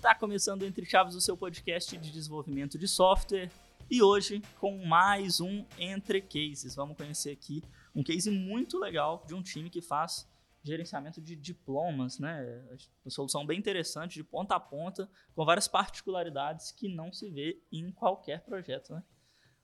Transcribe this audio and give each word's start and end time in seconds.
Está 0.00 0.14
começando 0.14 0.62
Entre 0.62 0.86
Chaves 0.86 1.14
o 1.14 1.20
seu 1.20 1.36
podcast 1.36 1.94
de 1.98 2.10
desenvolvimento 2.10 2.78
de 2.78 2.88
software 2.88 3.50
e 3.90 4.02
hoje 4.02 4.40
com 4.58 4.82
mais 4.86 5.42
um 5.42 5.62
Entre 5.78 6.22
Cases. 6.22 6.74
Vamos 6.74 6.96
conhecer 6.96 7.32
aqui 7.32 7.62
um 7.94 8.02
case 8.02 8.30
muito 8.30 8.78
legal 8.78 9.22
de 9.28 9.34
um 9.34 9.42
time 9.42 9.68
que 9.68 9.82
faz 9.82 10.26
gerenciamento 10.62 11.20
de 11.20 11.36
diplomas, 11.36 12.18
né? 12.18 12.64
Uma 13.04 13.10
solução 13.10 13.44
bem 13.44 13.58
interessante, 13.58 14.14
de 14.14 14.24
ponta 14.24 14.54
a 14.54 14.58
ponta, 14.58 15.06
com 15.34 15.44
várias 15.44 15.68
particularidades 15.68 16.72
que 16.72 16.88
não 16.88 17.12
se 17.12 17.28
vê 17.28 17.62
em 17.70 17.92
qualquer 17.92 18.40
projeto, 18.40 18.94
né? 18.94 19.04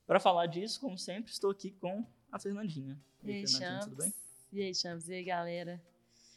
Para 0.07 0.21
falar 0.21 0.45
disso, 0.49 0.79
como 0.79 0.99
sempre, 0.99 1.33
estou 1.33 1.51
aqui 1.51 1.71
com 1.71 2.07
a 2.31 2.39
Fernandinha. 2.39 3.01
E 3.25 3.33
aí, 3.33 3.47
Fernandinha, 3.47 3.81
tudo 3.81 3.97
bem? 3.97 4.13
E 4.53 4.61
aí, 4.61 4.75
Champs, 4.75 5.09
e 5.09 5.15
aí, 5.15 5.25
galera? 5.25 5.83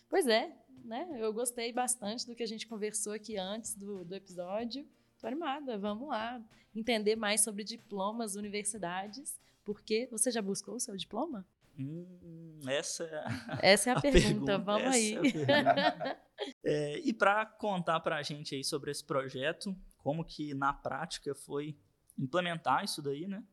Pois 0.09 0.27
é, 0.27 0.51
né? 0.83 1.07
Eu 1.19 1.31
gostei 1.31 1.71
bastante 1.71 2.25
do 2.25 2.35
que 2.35 2.43
a 2.43 2.47
gente 2.47 2.67
conversou 2.67 3.13
aqui 3.13 3.37
antes 3.37 3.75
do, 3.75 4.03
do 4.03 4.15
episódio. 4.15 4.87
Tô 5.19 5.27
animada, 5.27 5.77
vamos 5.77 6.09
lá 6.09 6.41
entender 6.75 7.15
mais 7.15 7.41
sobre 7.41 7.63
diplomas, 7.63 8.35
universidades. 8.35 9.39
Porque 9.63 10.07
você 10.11 10.31
já 10.31 10.41
buscou 10.41 10.75
o 10.75 10.79
seu 10.79 10.97
diploma? 10.97 11.45
Hum, 11.77 12.59
essa 12.67 13.03
é 13.03 13.17
a, 13.19 13.59
essa 13.61 13.89
é 13.91 13.93
a, 13.93 13.97
a 13.99 14.01
pergunta. 14.01 14.25
pergunta. 14.27 14.57
Vamos 14.57 14.83
essa 14.83 14.95
aí. 14.95 15.15
É 15.45 16.17
é, 16.65 16.99
e 16.99 17.13
para 17.13 17.45
contar 17.45 17.99
para 17.99 18.17
a 18.17 18.23
gente 18.23 18.55
aí 18.55 18.63
sobre 18.63 18.89
esse 18.89 19.03
projeto, 19.03 19.75
como 19.99 20.25
que 20.25 20.53
na 20.55 20.73
prática 20.73 21.35
foi 21.35 21.77
implementar 22.17 22.83
isso 22.83 23.01
daí, 23.01 23.27
né? 23.27 23.43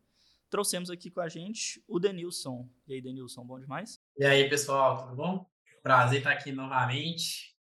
Trouxemos 0.48 0.90
aqui 0.90 1.10
com 1.10 1.20
a 1.20 1.28
gente 1.28 1.84
o 1.86 1.98
Denilson. 1.98 2.68
E 2.86 2.94
aí, 2.94 3.02
Denilson, 3.02 3.44
bom 3.44 3.58
demais? 3.58 4.00
E 4.16 4.24
aí, 4.24 4.48
pessoal, 4.48 5.02
tudo 5.02 5.16
bom? 5.16 5.55
Prazer 5.86 6.18
estar 6.18 6.32
aqui 6.32 6.50
novamente. 6.50 7.54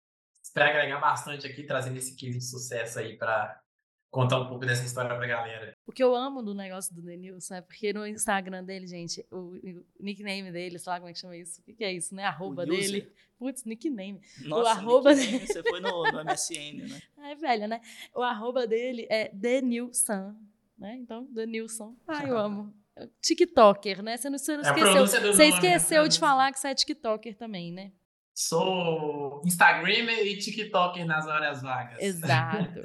Espero 0.44 0.72
agregar 0.72 1.00
bastante 1.00 1.46
aqui, 1.46 1.62
trazendo 1.62 1.98
esse 1.98 2.16
case 2.16 2.40
de 2.40 2.44
sucesso 2.44 2.98
aí 2.98 3.16
para 3.16 3.62
contar 4.10 4.40
um 4.40 4.48
pouco 4.48 4.66
dessa 4.66 4.84
história 4.84 5.16
para 5.16 5.24
a 5.24 5.28
galera. 5.28 5.78
O 5.86 5.92
que 5.92 6.04
eu 6.04 6.16
amo 6.16 6.42
do 6.42 6.56
negócio 6.56 6.96
do 6.96 7.04
Denilson 7.04 7.54
é 7.54 7.62
porque 7.62 7.94
no 7.94 8.04
Instagram 8.08 8.64
dele, 8.64 8.88
gente, 8.88 9.24
o, 9.30 9.54
o 10.00 10.04
nickname 10.04 10.52
dele, 10.52 10.80
sei 10.80 10.92
lá 10.92 10.98
como 10.98 11.12
é 11.12 11.14
que 11.14 11.20
chama 11.20 11.38
isso. 11.38 11.62
O 11.62 11.66
que, 11.66 11.76
que 11.76 11.84
é 11.84 11.94
isso, 11.94 12.16
né? 12.16 12.24
Arroba 12.24 12.66
dele. 12.66 13.14
Putz, 13.38 13.64
nickname. 13.64 14.20
Nossa, 14.42 14.64
o 14.64 14.68
arroba 14.70 15.14
nickname, 15.14 15.40
dele... 15.42 15.54
você 15.54 15.62
foi 15.62 15.80
no, 15.80 16.12
no 16.12 16.26
MSN, 16.26 16.90
né? 16.90 17.02
É, 17.30 17.36
velho, 17.36 17.68
né? 17.68 17.80
O 18.16 18.24
arroba 18.24 18.66
dele 18.66 19.06
é 19.08 19.30
Denilson, 19.36 20.36
né? 20.80 20.96
Então, 20.96 21.26
Denilson. 21.26 21.96
Ah, 22.08 22.26
eu 22.26 22.36
amo. 22.40 22.74
TikToker, 23.22 24.02
né? 24.02 24.18
Você 24.18 24.32
não, 24.32 24.40
você 24.40 24.58
não 24.58 24.64
é 24.64 24.68
esqueceu. 24.68 25.22
Você 25.32 25.38
né? 25.38 25.48
esqueceu 25.50 26.08
de 26.08 26.20
falar 26.20 26.52
que 26.52 26.58
você 26.58 26.70
é 26.70 26.74
TikToker 26.74 27.38
também, 27.38 27.72
né? 27.72 27.92
Sou 28.38 29.42
Instagramer 29.46 30.28
e 30.28 30.38
TikToker 30.38 31.06
nas 31.06 31.26
horas 31.26 31.62
vagas. 31.62 32.02
Exato. 32.02 32.82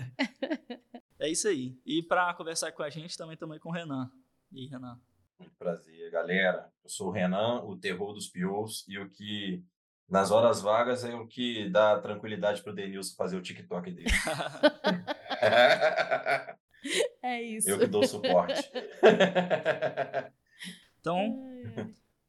é 1.18 1.28
isso 1.28 1.48
aí. 1.48 1.76
E 1.84 2.04
para 2.04 2.32
conversar 2.34 2.70
com 2.70 2.84
a 2.84 2.88
gente 2.88 3.18
também 3.18 3.34
estamos 3.34 3.54
aí 3.54 3.60
com 3.60 3.70
o 3.70 3.72
Renan. 3.72 4.08
E 4.52 4.60
aí, 4.60 4.66
Renan? 4.68 5.00
Muito 5.40 5.52
prazer, 5.58 6.08
galera. 6.12 6.70
Eu 6.84 6.88
sou 6.88 7.08
o 7.08 7.10
Renan, 7.10 7.64
o 7.64 7.76
terror 7.76 8.12
dos 8.12 8.28
pios, 8.28 8.86
e 8.86 8.96
o 8.96 9.10
que 9.10 9.60
nas 10.08 10.30
horas 10.30 10.62
vagas 10.62 11.04
é 11.04 11.16
o 11.16 11.26
que 11.26 11.68
dá 11.68 12.00
tranquilidade 12.00 12.62
para 12.62 12.70
o 12.70 12.74
Denilson 12.74 13.16
fazer 13.16 13.36
o 13.36 13.42
TikTok 13.42 13.90
dele. 13.90 14.06
é 17.24 17.42
isso. 17.42 17.68
Eu 17.68 17.76
que 17.76 17.88
dou 17.88 18.06
suporte. 18.06 18.70
então, 21.00 21.44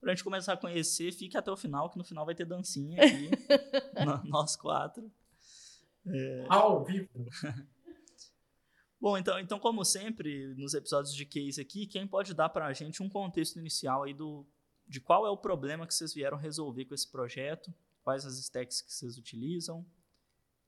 pra 0.01 0.11
gente 0.11 0.23
começar 0.23 0.53
a 0.53 0.57
conhecer, 0.57 1.11
fique 1.13 1.37
até 1.37 1.51
o 1.51 1.55
final, 1.55 1.89
que 1.89 1.97
no 1.97 2.03
final 2.03 2.25
vai 2.25 2.33
ter 2.33 2.45
dancinha 2.45 3.01
aqui. 3.01 3.29
nós 4.27 4.55
quatro. 4.55 5.09
É... 6.05 6.45
Ao 6.49 6.83
vivo. 6.83 7.07
Bom, 8.99 9.17
então, 9.17 9.39
então, 9.39 9.59
como 9.59 9.83
sempre, 9.83 10.53
nos 10.55 10.73
episódios 10.73 11.15
de 11.15 11.25
case 11.25 11.59
aqui, 11.59 11.87
quem 11.87 12.05
pode 12.05 12.33
dar 12.33 12.49
para 12.49 12.65
a 12.67 12.73
gente 12.73 13.01
um 13.01 13.09
contexto 13.09 13.57
inicial 13.57 14.03
aí 14.03 14.13
do, 14.13 14.45
de 14.87 14.99
qual 14.99 15.25
é 15.25 15.29
o 15.29 15.37
problema 15.37 15.87
que 15.87 15.93
vocês 15.93 16.13
vieram 16.13 16.37
resolver 16.37 16.85
com 16.85 16.93
esse 16.93 17.09
projeto, 17.09 17.73
quais 18.03 18.25
as 18.25 18.37
stacks 18.37 18.81
que 18.81 18.93
vocês 18.93 19.17
utilizam? 19.17 19.83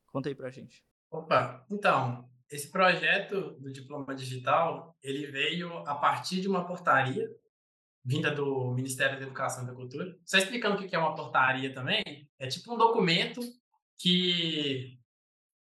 Conta 0.07 0.29
aí 0.29 0.35
para 0.35 0.47
a 0.47 0.51
gente. 0.51 0.83
Opa, 1.11 1.63
então, 1.69 2.27
esse 2.49 2.71
projeto 2.71 3.51
do 3.59 3.71
diploma 3.71 4.15
digital, 4.15 4.97
ele 5.03 5.27
veio 5.27 5.77
a 5.87 5.93
partir 5.93 6.41
de 6.41 6.47
uma 6.47 6.65
portaria 6.65 7.29
vinda 8.03 8.31
do 8.31 8.71
Ministério 8.73 9.17
da 9.17 9.25
Educação 9.25 9.63
e 9.63 9.67
da 9.67 9.73
Cultura. 9.73 10.17
Só 10.25 10.37
explicando 10.37 10.75
o 10.75 10.87
que 10.87 10.95
é 10.95 10.99
uma 10.99 11.15
portaria 11.15 11.73
também, 11.73 12.03
é 12.39 12.47
tipo 12.47 12.73
um 12.73 12.77
documento 12.77 13.39
que 13.97 14.97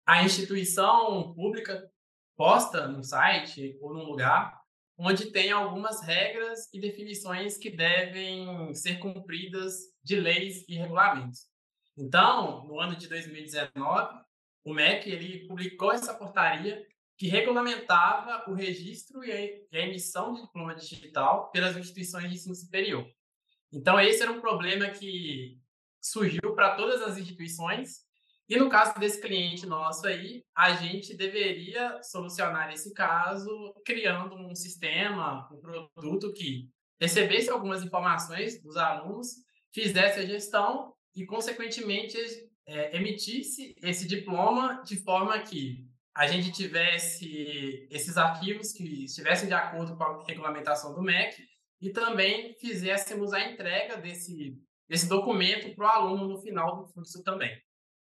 a 0.07 0.23
instituição 0.23 1.35
pública 1.35 1.91
posta 2.37 2.87
no 2.87 3.03
site 3.03 3.77
ou 3.81 3.93
num 3.93 4.05
lugar 4.05 4.59
onde 4.99 5.31
tem 5.31 5.53
algumas 5.53 6.03
regras 6.03 6.69
e 6.73 6.81
definições 6.81 7.57
que 7.57 7.71
devem 7.71 8.75
ser 8.75 8.99
cumpridas 8.99 9.75
de 10.03 10.17
leis 10.17 10.65
e 10.69 10.75
regulamentos. 10.75 11.47
Então, 11.97 12.67
no 12.67 12.81
ano 12.81 12.97
de 12.97 13.09
2019, 13.09 14.21
o 14.65 14.75
MEC 14.75 15.11
ele 15.11 15.47
publicou 15.47 15.93
essa 15.93 16.15
portaria 16.15 16.85
que 17.19 17.27
regulamentava 17.27 18.49
o 18.49 18.55
registro 18.55 19.25
e 19.25 19.33
a 19.73 19.81
emissão 19.81 20.33
de 20.33 20.43
diploma 20.43 20.75
digital 20.75 21.51
pelas 21.51 21.77
instituições 21.77 22.31
de 22.31 22.37
ensino 22.37 22.55
superior. 22.55 23.05
Então, 23.73 23.99
esse 23.99 24.23
era 24.23 24.31
um 24.31 24.41
problema 24.41 24.89
que 24.89 25.61
surgiu 26.01 26.55
para 26.55 26.77
todas 26.77 27.03
as 27.03 27.19
instituições, 27.19 28.07
e 28.49 28.57
no 28.57 28.71
caso 28.71 28.99
desse 28.99 29.21
cliente 29.21 29.67
nosso 29.67 30.07
aí, 30.07 30.43
a 30.55 30.75
gente 30.75 31.15
deveria 31.15 32.01
solucionar 32.03 32.73
esse 32.73 32.95
caso 32.95 33.75
criando 33.85 34.37
um 34.37 34.55
sistema, 34.55 35.47
um 35.53 35.89
produto 35.93 36.33
que 36.33 36.71
recebesse 37.01 37.51
algumas 37.51 37.83
informações 37.83 38.63
dos 38.63 38.77
alunos, 38.77 39.29
fizesse 39.75 40.21
a 40.21 40.27
gestão 40.27 40.95
e, 41.15 41.27
consequentemente, 41.27 42.17
é, 42.65 42.97
emitisse 42.97 43.75
esse 43.83 44.07
diploma 44.07 44.83
de 44.85 44.97
forma 44.97 45.39
que 45.41 45.88
a 46.19 46.27
gente 46.27 46.51
tivesse 46.51 47.87
esses 47.93 48.17
arquivos 48.17 48.73
que 48.73 49.05
estivessem 49.05 49.47
de 49.47 49.55
acordo 49.55 49.97
com 49.97 50.03
a 50.03 50.25
regulamentação 50.25 50.93
do 50.93 51.01
MEC 51.01 51.49
e 51.81 51.91
também 51.91 52.55
fizéssemos 52.55 53.33
a 53.33 53.41
entrega 53.49 53.99
desse, 53.99 54.61
desse 54.89 55.09
documento 55.09 55.73
para 55.77 55.85
o 55.85 55.89
aluno 55.89 56.27
no 56.27 56.43
final 56.43 56.77
do 56.77 56.93
curso 56.93 57.23
também. 57.23 57.57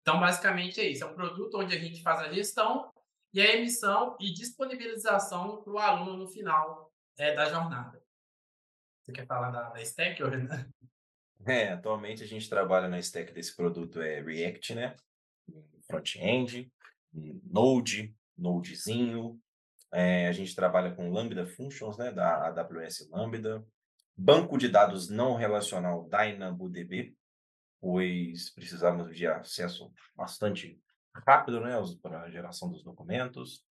Então, 0.02 0.20
basicamente 0.20 0.82
é 0.82 0.84
isso. 0.84 1.02
É 1.02 1.06
um 1.06 1.14
produto 1.14 1.56
onde 1.56 1.74
a 1.74 1.78
gente 1.78 2.02
faz 2.02 2.20
a 2.20 2.30
gestão 2.30 2.92
e 3.32 3.40
a 3.40 3.56
emissão 3.56 4.18
e 4.20 4.34
disponibilização 4.34 5.62
para 5.62 5.72
o 5.72 5.78
aluno 5.78 6.18
no 6.18 6.28
final 6.28 6.92
é, 7.16 7.34
da 7.34 7.46
jornada. 7.46 8.04
Você 9.00 9.12
quer 9.12 9.26
falar 9.26 9.50
da, 9.50 9.70
da 9.70 9.80
stack, 9.80 10.22
Renan? 10.22 10.70
É, 11.46 11.72
atualmente 11.72 12.22
a 12.22 12.26
gente 12.26 12.50
trabalha 12.50 12.86
na 12.86 12.98
stack 12.98 13.32
desse 13.32 13.56
produto 13.56 14.02
é 14.02 14.20
React, 14.20 14.74
né? 14.74 14.94
Front-end, 15.86 16.70
Node, 17.14 18.14
Nodezinho. 18.36 19.40
É, 19.92 20.26
a 20.26 20.32
gente 20.32 20.54
trabalha 20.54 20.94
com 20.94 21.10
Lambda 21.10 21.46
Functions, 21.46 21.96
né, 21.96 22.10
da 22.10 22.48
AWS 22.48 23.08
Lambda. 23.10 23.64
Banco 24.16 24.58
de 24.58 24.68
dados 24.68 25.08
não 25.08 25.34
relacional 25.34 26.08
DynamoDB, 26.08 27.16
pois 27.80 28.50
precisamos 28.50 29.14
de 29.16 29.26
acesso 29.26 29.92
bastante 30.14 30.80
rápido 31.26 31.60
né, 31.60 31.74
para 32.02 32.22
a 32.22 32.30
geração 32.30 32.70
dos 32.70 32.82
documentos. 32.82 33.64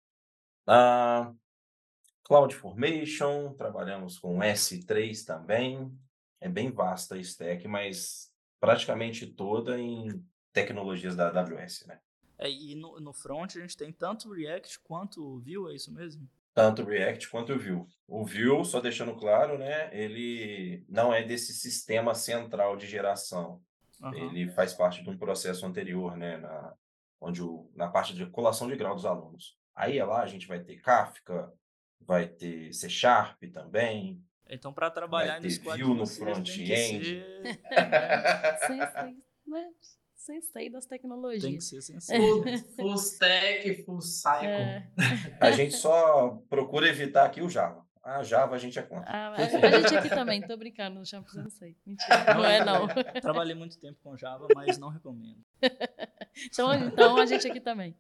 Ah, 0.67 1.33
CloudFormation, 2.25 3.55
trabalhamos 3.55 4.19
com 4.19 4.39
S3 4.39 5.25
também. 5.25 5.93
É 6.41 6.49
bem 6.49 6.71
vasta 6.71 7.17
a 7.17 7.19
stack, 7.19 7.67
mas 7.67 8.33
praticamente 8.61 9.27
toda 9.27 9.79
em 9.79 10.25
tecnologias 10.53 11.17
da 11.17 11.29
AWS, 11.29 11.87
né? 11.87 12.01
É, 12.41 12.51
e 12.51 12.75
no, 12.75 12.99
no 12.99 13.13
front 13.13 13.55
a 13.57 13.61
gente 13.61 13.77
tem 13.77 13.93
tanto 13.93 14.33
React 14.33 14.81
quanto 14.81 15.23
o 15.23 15.39
Vue, 15.39 15.71
é 15.71 15.77
isso 15.77 15.93
mesmo? 15.93 16.27
Tanto 16.55 16.83
o 16.83 16.87
React 16.87 17.29
quanto 17.29 17.53
o 17.53 17.59
Vue. 17.59 17.85
O 18.09 18.25
Vue, 18.25 18.65
só 18.65 18.81
deixando 18.81 19.15
claro, 19.15 19.59
né, 19.59 19.91
ele 19.93 20.83
não 20.89 21.13
é 21.13 21.23
desse 21.23 21.53
sistema 21.53 22.15
central 22.15 22.79
de 22.79 22.87
geração. 22.87 23.63
Uhum. 24.01 24.15
Ele 24.15 24.49
faz 24.49 24.73
parte 24.73 25.03
de 25.03 25.11
um 25.11 25.19
processo 25.19 25.67
anterior, 25.67 26.17
né, 26.17 26.39
na, 26.39 26.75
onde 27.21 27.43
o, 27.43 27.71
na 27.77 27.89
parte 27.89 28.15
de 28.15 28.25
colação 28.27 28.69
de 28.69 28.77
grau 28.77 28.95
dos 28.95 29.05
alunos. 29.05 29.59
Aí 29.75 29.99
é 29.99 30.05
lá 30.05 30.23
a 30.23 30.27
gente 30.27 30.49
vai 30.49 30.61
ter 30.61 30.81
Kafka, 30.81 31.53
vai 32.01 32.27
ter 32.27 32.73
C 32.73 32.89
Sharp 32.89 33.39
também. 33.53 34.25
Então, 34.49 34.73
para 34.73 34.91
trabalhar 34.91 35.41
vai 35.41 35.51
ter 35.51 35.59
Vue 35.59 35.95
no 35.95 36.07
front-end. 36.07 37.05
Ser... 37.05 37.61
sensei 40.31 40.71
das 40.71 40.87
tecnologias. 40.87 41.43
Tem 41.43 41.57
que 41.57 41.65
ser 41.65 41.83
sensei. 41.83 42.19
Full, 42.77 42.95
stack, 42.95 43.83
full 43.85 44.01
cycle. 44.01 44.47
É. 44.47 44.87
A 45.41 45.51
gente 45.51 45.75
só 45.75 46.41
procura 46.49 46.89
evitar 46.89 47.25
aqui 47.27 47.43
o 47.43 47.49
Java. 47.49 47.85
A 48.03 48.23
Java 48.23 48.55
a 48.55 48.59
gente 48.59 48.79
é 48.79 48.83
contra. 48.83 49.11
Ah, 49.11 49.33
a, 49.35 49.43
gente 49.45 49.95
aqui 49.97 50.09
também, 50.09 50.41
tô 50.41 50.57
brincando, 50.57 51.01
no 51.01 51.05
shampoo 51.05 51.31
sensei. 51.31 51.77
Mentira, 51.85 52.35
não 52.35 52.45
é 52.45 52.65
não. 52.65 52.89
Trabalhei 53.21 53.55
muito 53.55 53.79
tempo 53.79 53.99
com 54.03 54.17
Java, 54.17 54.47
mas 54.55 54.79
não 54.79 54.89
recomendo. 54.89 55.39
então, 56.47 56.73
então 56.75 57.17
a 57.19 57.27
gente 57.27 57.47
aqui 57.47 57.61
também. 57.61 57.95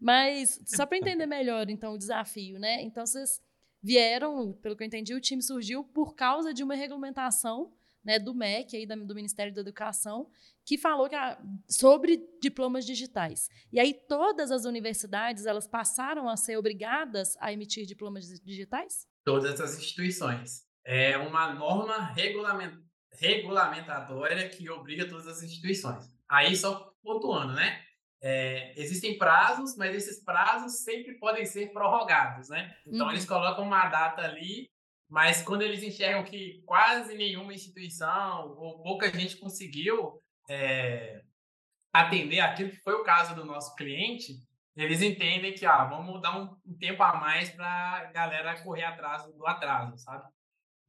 Mas 0.00 0.60
só 0.64 0.86
para 0.86 0.96
entender 0.96 1.26
melhor, 1.26 1.68
então, 1.68 1.92
o 1.92 1.98
desafio, 1.98 2.58
né? 2.58 2.82
Então, 2.82 3.04
vocês 3.04 3.42
vieram, 3.82 4.52
pelo 4.62 4.76
que 4.76 4.82
eu 4.82 4.86
entendi, 4.86 5.14
o 5.14 5.20
time 5.20 5.42
surgiu 5.42 5.84
por 5.84 6.14
causa 6.14 6.54
de 6.54 6.62
uma 6.62 6.74
regulamentação 6.74 7.72
né, 8.04 8.18
do 8.18 8.34
MEC, 8.34 8.76
aí, 8.76 8.86
do 8.86 9.14
Ministério 9.14 9.52
da 9.52 9.60
Educação, 9.60 10.28
que 10.64 10.76
falou 10.76 11.08
que 11.08 11.14
a, 11.14 11.40
sobre 11.68 12.22
diplomas 12.40 12.84
digitais. 12.84 13.48
E 13.72 13.80
aí 13.80 13.94
todas 13.94 14.50
as 14.50 14.64
universidades 14.64 15.46
elas 15.46 15.66
passaram 15.66 16.28
a 16.28 16.36
ser 16.36 16.56
obrigadas 16.56 17.36
a 17.40 17.52
emitir 17.52 17.86
diplomas 17.86 18.26
digitais? 18.40 19.06
Todas 19.24 19.60
as 19.60 19.78
instituições. 19.78 20.64
É 20.84 21.16
uma 21.16 21.54
norma 21.54 22.12
regulament, 22.12 22.78
regulamentatória 23.12 24.48
que 24.48 24.68
obriga 24.68 25.08
todas 25.08 25.26
as 25.26 25.42
instituições. 25.42 26.12
Aí, 26.28 26.54
só 26.56 26.92
pontuando, 27.02 27.54
né? 27.54 27.80
É, 28.22 28.72
existem 28.80 29.18
prazos, 29.18 29.76
mas 29.76 29.94
esses 29.94 30.24
prazos 30.24 30.82
sempre 30.82 31.18
podem 31.18 31.44
ser 31.44 31.72
prorrogados, 31.72 32.48
né? 32.48 32.74
Então, 32.86 33.06
uhum. 33.06 33.12
eles 33.12 33.26
colocam 33.26 33.64
uma 33.64 33.86
data 33.88 34.22
ali, 34.22 34.70
mas 35.08 35.42
quando 35.42 35.62
eles 35.62 35.82
enxergam 35.82 36.24
que 36.24 36.62
quase 36.66 37.14
nenhuma 37.14 37.54
instituição 37.54 38.54
ou 38.58 38.82
pouca 38.82 39.10
gente 39.10 39.36
conseguiu 39.36 40.20
é, 40.48 41.22
atender 41.92 42.40
aquilo 42.40 42.70
que 42.70 42.82
foi 42.82 42.94
o 42.94 43.04
caso 43.04 43.34
do 43.34 43.44
nosso 43.44 43.74
cliente, 43.76 44.34
eles 44.76 45.02
entendem 45.02 45.54
que 45.54 45.64
ah, 45.64 45.84
vamos 45.84 46.20
dar 46.20 46.36
um, 46.36 46.56
um 46.66 46.76
tempo 46.76 47.02
a 47.02 47.14
mais 47.14 47.50
para 47.50 47.66
a 47.66 48.04
galera 48.12 48.60
correr 48.62 48.84
atrás 48.84 49.24
do 49.32 49.46
atraso, 49.46 49.96
sabe? 49.98 50.24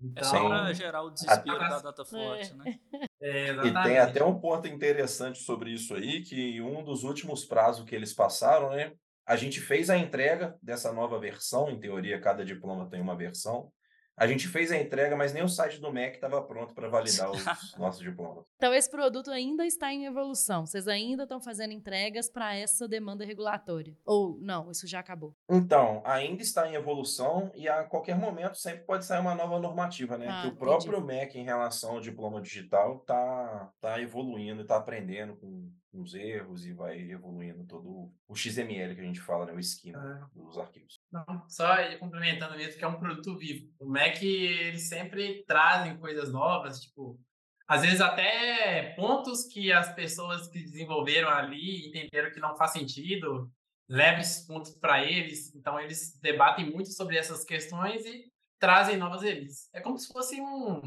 Então, 0.01 0.21
é 0.21 0.25
só 0.25 0.47
para 0.47 0.73
gerar 0.73 1.03
o 1.03 1.11
desespero 1.11 1.59
da 1.59 1.79
data 1.79 2.03
forte, 2.03 2.51
é. 2.51 2.55
né? 2.55 2.79
É, 3.21 3.49
e 3.49 3.73
tem 3.83 3.97
até 3.97 4.23
um 4.23 4.39
ponto 4.39 4.67
interessante 4.67 5.39
sobre 5.39 5.71
isso 5.71 5.95
aí, 5.95 6.21
que 6.21 6.61
um 6.61 6.83
dos 6.83 7.03
últimos 7.03 7.43
prazos 7.43 7.83
que 7.83 7.95
eles 7.95 8.13
passaram, 8.13 8.69
né? 8.69 8.93
A 9.25 9.35
gente 9.35 9.59
fez 9.59 9.89
a 9.89 9.97
entrega 9.97 10.55
dessa 10.61 10.93
nova 10.93 11.17
versão, 11.17 11.71
em 11.71 11.79
teoria 11.79 12.21
cada 12.21 12.45
diploma 12.45 12.87
tem 12.87 13.01
uma 13.01 13.15
versão, 13.15 13.71
a 14.17 14.27
gente 14.27 14.47
fez 14.47 14.71
a 14.71 14.77
entrega, 14.77 15.15
mas 15.15 15.33
nem 15.33 15.43
o 15.43 15.49
site 15.49 15.79
do 15.79 15.91
MEC 15.91 16.15
estava 16.15 16.41
pronto 16.41 16.73
para 16.73 16.87
validar 16.87 17.29
os 17.31 17.43
nossos 17.77 18.01
diplomas. 18.01 18.45
Então, 18.55 18.73
esse 18.73 18.89
produto 18.89 19.29
ainda 19.29 19.65
está 19.65 19.91
em 19.91 20.05
evolução. 20.05 20.65
Vocês 20.65 20.87
ainda 20.87 21.23
estão 21.23 21.41
fazendo 21.41 21.73
entregas 21.73 22.29
para 22.29 22.55
essa 22.55 22.87
demanda 22.87 23.25
regulatória? 23.25 23.95
Ou 24.05 24.37
não, 24.39 24.71
isso 24.71 24.87
já 24.87 24.99
acabou? 24.99 25.35
Então, 25.49 26.01
ainda 26.05 26.41
está 26.41 26.67
em 26.69 26.75
evolução 26.75 27.51
e 27.53 27.67
a 27.67 27.83
qualquer 27.83 28.17
momento 28.17 28.57
sempre 28.57 28.85
pode 28.85 29.05
sair 29.05 29.19
uma 29.19 29.35
nova 29.35 29.59
normativa, 29.59 30.17
né? 30.17 30.27
Ah, 30.29 30.41
que 30.41 30.47
o 30.47 30.55
próprio 30.55 30.97
entendi. 30.97 31.07
MEC, 31.07 31.39
em 31.39 31.43
relação 31.43 31.91
ao 31.91 32.01
diploma 32.01 32.41
digital, 32.41 32.97
está 32.97 33.71
tá 33.81 34.01
evoluindo, 34.01 34.61
está 34.61 34.77
aprendendo 34.77 35.35
com 35.35 35.69
uns 35.95 36.13
erros 36.13 36.65
e 36.65 36.73
vai 36.73 36.99
evoluindo 37.11 37.65
todo 37.65 38.11
o 38.27 38.35
XML 38.35 38.95
que 38.95 39.01
a 39.01 39.05
gente 39.05 39.21
fala, 39.21 39.45
né? 39.45 39.53
O 39.53 39.59
esquema 39.59 40.29
é. 40.33 40.39
dos 40.39 40.57
arquivos. 40.57 40.99
Não, 41.11 41.25
só 41.47 41.75
complementando 41.97 42.55
mesmo 42.55 42.77
que 42.77 42.83
é 42.83 42.87
um 42.87 42.99
produto 42.99 43.37
vivo. 43.37 43.71
O 43.79 43.85
Mac, 43.85 44.21
eles 44.21 44.87
sempre 44.87 45.43
trazem 45.45 45.97
coisas 45.97 46.31
novas, 46.31 46.79
tipo, 46.81 47.19
às 47.67 47.81
vezes 47.81 48.01
até 48.01 48.93
pontos 48.95 49.45
que 49.45 49.71
as 49.71 49.93
pessoas 49.93 50.47
que 50.47 50.63
desenvolveram 50.63 51.29
ali 51.29 51.87
entenderam 51.87 52.31
que 52.31 52.39
não 52.39 52.55
faz 52.55 52.71
sentido, 52.71 53.51
levam 53.89 54.19
esses 54.19 54.45
pontos 54.45 54.71
para 54.75 55.03
eles, 55.03 55.53
então 55.55 55.79
eles 55.79 56.19
debatem 56.21 56.69
muito 56.71 56.91
sobre 56.91 57.17
essas 57.17 57.43
questões 57.43 58.05
e 58.05 58.31
trazem 58.59 58.97
novas 58.97 59.21
releases. 59.21 59.69
É 59.73 59.81
como 59.81 59.97
se 59.97 60.11
fosse 60.11 60.39
um, 60.39 60.81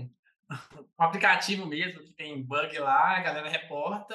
um 0.51 1.03
aplicativo 1.03 1.67
mesmo, 1.67 2.03
que 2.03 2.13
tem 2.13 2.43
bug 2.43 2.79
lá, 2.79 3.17
a 3.17 3.23
galera 3.23 3.49
reporta 3.49 4.15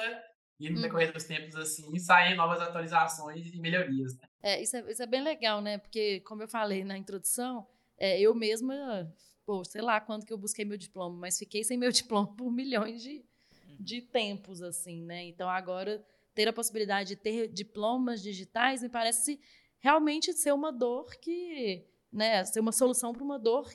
e 0.58 0.70
no 0.70 0.80
decorrer 0.80 1.12
dos 1.12 1.24
tempos, 1.24 1.56
assim, 1.56 1.98
saem 1.98 2.36
novas 2.36 2.60
atualizações 2.60 3.52
e 3.52 3.58
melhorias. 3.58 4.14
Né? 4.14 4.28
É, 4.42 4.62
isso 4.62 4.76
é, 4.76 4.90
isso 4.90 5.02
é 5.02 5.06
bem 5.06 5.22
legal, 5.22 5.60
né? 5.60 5.78
Porque, 5.78 6.20
como 6.20 6.42
eu 6.42 6.48
falei 6.48 6.84
na 6.84 6.96
introdução, 6.96 7.66
é, 7.98 8.20
eu 8.20 8.34
mesma, 8.34 9.12
pô, 9.44 9.64
sei 9.64 9.82
lá 9.82 10.00
quanto 10.00 10.24
que 10.24 10.32
eu 10.32 10.38
busquei 10.38 10.64
meu 10.64 10.76
diploma, 10.76 11.16
mas 11.16 11.38
fiquei 11.38 11.64
sem 11.64 11.76
meu 11.76 11.90
diploma 11.92 12.34
por 12.36 12.50
milhões 12.50 13.02
de, 13.02 13.24
uhum. 13.68 13.76
de 13.80 14.00
tempos, 14.00 14.62
assim, 14.62 15.02
né? 15.02 15.24
Então, 15.24 15.48
agora, 15.48 16.04
ter 16.34 16.48
a 16.48 16.52
possibilidade 16.52 17.10
de 17.10 17.16
ter 17.16 17.48
diplomas 17.48 18.22
digitais 18.22 18.82
me 18.82 18.88
parece 18.88 19.40
realmente 19.80 20.32
ser 20.32 20.52
uma 20.52 20.72
dor 20.72 21.14
que, 21.16 21.84
né, 22.12 22.44
ser 22.44 22.60
uma 22.60 22.72
solução 22.72 23.12
para 23.12 23.22
uma 23.22 23.38
dor 23.38 23.68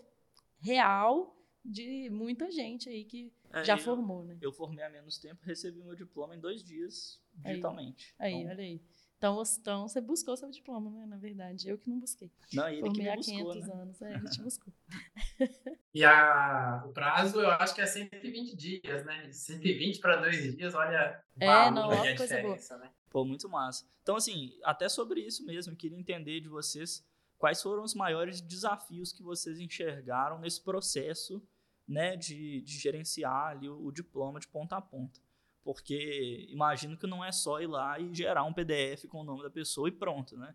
real 0.60 1.36
de 1.63 2.09
muita 2.09 2.51
gente 2.51 2.89
aí 2.89 3.03
que 3.03 3.31
é, 3.51 3.63
já 3.63 3.77
formou, 3.77 4.23
né? 4.23 4.38
Eu 4.41 4.51
formei 4.51 4.83
há 4.83 4.89
menos 4.89 5.17
tempo, 5.17 5.45
recebi 5.45 5.83
meu 5.83 5.95
diploma 5.95 6.35
em 6.35 6.39
dois 6.39 6.63
dias, 6.63 7.21
digitalmente. 7.33 8.13
Aí, 8.17 8.33
então, 8.33 8.51
olha 8.51 8.63
aí. 8.63 8.81
Então, 9.19 9.44
então, 9.59 9.85
você 9.85 10.00
buscou 10.00 10.38
seu 10.38 10.50
diploma, 10.50 10.89
né? 10.89 11.06
Na 11.06 11.17
verdade, 11.17 11.67
eu 11.67 11.77
que 11.77 11.89
não 11.89 12.00
busquei. 12.00 12.31
Não, 12.53 12.69
ele 12.69 12.79
Formei 12.79 13.03
que 13.03 13.09
me 13.09 13.44
buscou, 13.44 13.51
há 13.51 13.53
500 13.53 13.67
né? 13.67 13.81
anos, 13.81 14.01
é, 14.01 14.13
ele 14.13 14.29
te 14.29 14.41
buscou. 14.41 14.73
e 15.94 16.06
a, 16.06 16.85
o 16.88 16.94
prazo, 16.94 17.41
eu 17.41 17.51
acho 17.51 17.75
que 17.75 17.81
é 17.81 17.85
120 17.85 18.56
dias, 18.56 19.06
né? 19.06 19.29
120 19.29 20.00
para 20.00 20.15
dois 20.21 20.56
dias, 20.56 20.73
olha, 20.73 21.21
é, 21.38 21.69
não, 21.69 21.91
é 21.91 22.15
coisa 22.15 22.41
boa. 22.41 22.56
Né? 22.56 22.91
Pô, 23.09 23.25
muito 23.25 23.50
massa. 23.50 23.85
Então, 24.01 24.15
assim, 24.15 24.57
até 24.63 24.88
sobre 24.88 25.19
isso 25.19 25.45
mesmo, 25.45 25.73
eu 25.73 25.77
queria 25.77 26.00
entender 26.00 26.39
de 26.39 26.47
vocês 26.47 27.06
quais 27.39 27.62
foram 27.62 27.83
os 27.83 27.95
maiores 27.95 28.41
desafios 28.41 29.13
que 29.13 29.24
vocês 29.24 29.59
enxergaram 29.59 30.38
nesse 30.38 30.62
processo 30.62 31.41
né, 31.88 32.15
de, 32.15 32.62
de 32.62 32.77
gerenciar 32.77 33.47
ali 33.47 33.68
o, 33.68 33.86
o, 33.86 33.91
diploma 33.91 34.39
de 34.39 34.47
ponta 34.47 34.75
a 34.75 34.81
ponta. 34.81 35.19
Porque 35.63 36.45
imagino 36.50 36.97
que 36.97 37.07
não 37.07 37.24
é 37.24 37.31
só 37.31 37.59
ir 37.59 37.68
lá 37.68 37.97
e 37.97 38.13
gerar 38.13 38.44
um 38.44 38.53
PDF 38.53 39.06
com 39.07 39.21
o 39.21 39.24
nome 39.24 39.41
da 39.41 39.50
pessoa 39.50 39.88
e 39.88 39.91
pronto, 39.91 40.38
né? 40.38 40.53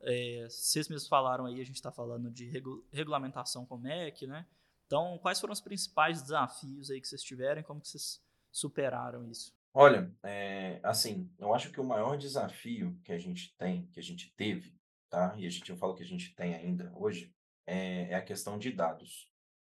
É, 0.00 0.46
vocês 0.48 0.88
mesmos 0.88 1.08
falaram 1.08 1.46
aí, 1.46 1.60
a 1.60 1.64
gente 1.64 1.76
está 1.76 1.90
falando 1.90 2.30
de 2.30 2.46
regu 2.46 2.84
regulamentação 2.92 3.64
com 3.64 3.76
o 3.76 3.78
MEC, 3.78 4.26
né? 4.26 4.46
Então, 4.86 5.18
quais 5.18 5.40
foram 5.40 5.52
os 5.52 5.60
principais 5.60 6.22
desafios 6.22 6.90
aí 6.90 7.00
que 7.00 7.08
vocês 7.08 7.22
tiveram 7.22 7.60
e 7.60 7.64
como 7.64 7.80
que 7.80 7.88
vocês 7.88 8.22
superaram 8.52 9.26
isso? 9.26 9.52
Olha, 9.74 10.10
é, 10.22 10.80
assim, 10.82 11.30
eu 11.38 11.52
acho 11.54 11.70
que 11.70 11.80
o 11.80 11.84
maior 11.84 12.16
desafio 12.16 12.98
que 13.04 13.12
a 13.12 13.18
gente 13.18 13.54
tem, 13.56 13.86
que 13.86 13.98
a 13.98 14.02
gente 14.02 14.32
teve, 14.36 14.75
tá? 15.10 15.34
E 15.36 15.46
a 15.46 15.50
gente, 15.50 15.70
eu 15.70 15.76
falo 15.76 15.94
que 15.94 16.02
a 16.02 16.06
gente 16.06 16.34
tem 16.34 16.54
ainda 16.54 16.92
hoje, 16.94 17.32
é, 17.66 18.10
é 18.10 18.14
a 18.14 18.22
questão 18.22 18.58
de 18.58 18.72
dados. 18.72 19.30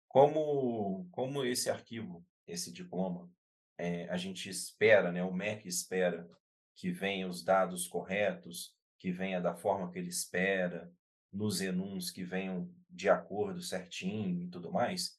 Como, 0.08 1.08
como 1.10 1.44
esse 1.44 1.70
arquivo, 1.70 2.24
esse 2.46 2.72
diploma, 2.72 3.30
é, 3.78 4.08
a 4.08 4.16
gente 4.16 4.48
espera, 4.48 5.10
né, 5.10 5.22
o 5.24 5.32
MEC 5.32 5.66
espera 5.66 6.28
que 6.74 6.90
venha 6.90 7.28
os 7.28 7.42
dados 7.42 7.86
corretos, 7.86 8.74
que 8.98 9.10
venha 9.10 9.40
da 9.40 9.54
forma 9.54 9.90
que 9.90 9.98
ele 9.98 10.08
espera, 10.08 10.92
nos 11.32 11.60
enuns 11.60 12.10
que 12.10 12.24
venham 12.24 12.70
de 12.88 13.08
acordo 13.08 13.62
certinho 13.62 14.42
e 14.42 14.48
tudo 14.48 14.70
mais, 14.70 15.16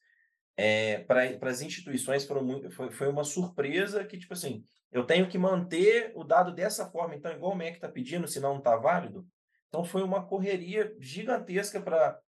é, 0.56 0.98
para 1.00 1.50
as 1.50 1.60
instituições 1.60 2.24
foram, 2.24 2.70
foi, 2.70 2.90
foi 2.92 3.08
uma 3.08 3.24
surpresa 3.24 4.04
que, 4.04 4.16
tipo 4.16 4.32
assim, 4.32 4.64
eu 4.92 5.04
tenho 5.04 5.28
que 5.28 5.36
manter 5.36 6.12
o 6.14 6.22
dado 6.22 6.54
dessa 6.54 6.88
forma, 6.88 7.16
então, 7.16 7.32
igual 7.32 7.52
o 7.52 7.56
MEC 7.56 7.76
está 7.76 7.88
pedindo, 7.88 8.28
senão 8.28 8.50
não 8.50 8.58
está 8.58 8.76
válido. 8.76 9.26
Então, 9.74 9.84
foi 9.84 10.04
uma 10.04 10.24
correria 10.24 10.94
gigantesca 11.00 11.80
para 11.80 12.20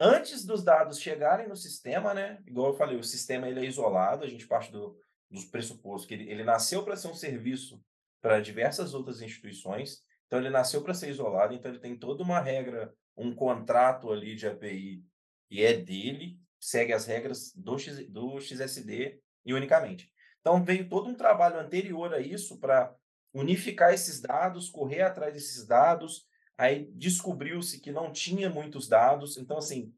antes 0.00 0.44
dos 0.44 0.64
dados 0.64 0.98
chegarem 0.98 1.46
no 1.46 1.54
sistema, 1.54 2.12
né? 2.12 2.42
Igual 2.44 2.72
eu 2.72 2.76
falei, 2.76 2.98
o 2.98 3.04
sistema 3.04 3.48
ele 3.48 3.60
é 3.60 3.68
isolado, 3.68 4.24
a 4.24 4.28
gente 4.28 4.48
parte 4.48 4.72
do, 4.72 4.98
dos 5.30 5.44
pressupostos 5.44 6.08
que 6.08 6.14
ele, 6.14 6.28
ele 6.28 6.42
nasceu 6.42 6.82
para 6.82 6.96
ser 6.96 7.06
um 7.06 7.14
serviço 7.14 7.80
para 8.20 8.40
diversas 8.40 8.94
outras 8.94 9.22
instituições, 9.22 10.02
então 10.26 10.40
ele 10.40 10.50
nasceu 10.50 10.82
para 10.82 10.92
ser 10.92 11.08
isolado, 11.08 11.54
então 11.54 11.70
ele 11.70 11.78
tem 11.78 11.96
toda 11.96 12.24
uma 12.24 12.40
regra, 12.40 12.92
um 13.16 13.32
contrato 13.32 14.10
ali 14.10 14.34
de 14.34 14.48
API 14.48 15.00
e 15.48 15.62
é 15.62 15.74
dele, 15.74 16.36
segue 16.58 16.92
as 16.92 17.06
regras 17.06 17.52
do, 17.54 17.78
X, 17.78 18.08
do 18.10 18.40
XSD 18.40 19.20
e 19.46 19.54
unicamente. 19.54 20.12
Então 20.40 20.64
veio 20.64 20.88
todo 20.88 21.08
um 21.08 21.14
trabalho 21.14 21.60
anterior 21.60 22.12
a 22.12 22.18
isso 22.18 22.58
para 22.58 22.92
unificar 23.32 23.94
esses 23.94 24.20
dados, 24.20 24.68
correr 24.68 25.02
atrás 25.02 25.32
desses 25.32 25.64
dados, 25.64 26.26
Aí 26.58 26.90
descobriu-se 26.92 27.80
que 27.80 27.92
não 27.92 28.12
tinha 28.12 28.50
muitos 28.50 28.88
dados. 28.88 29.36
Então, 29.36 29.56
assim, 29.56 29.94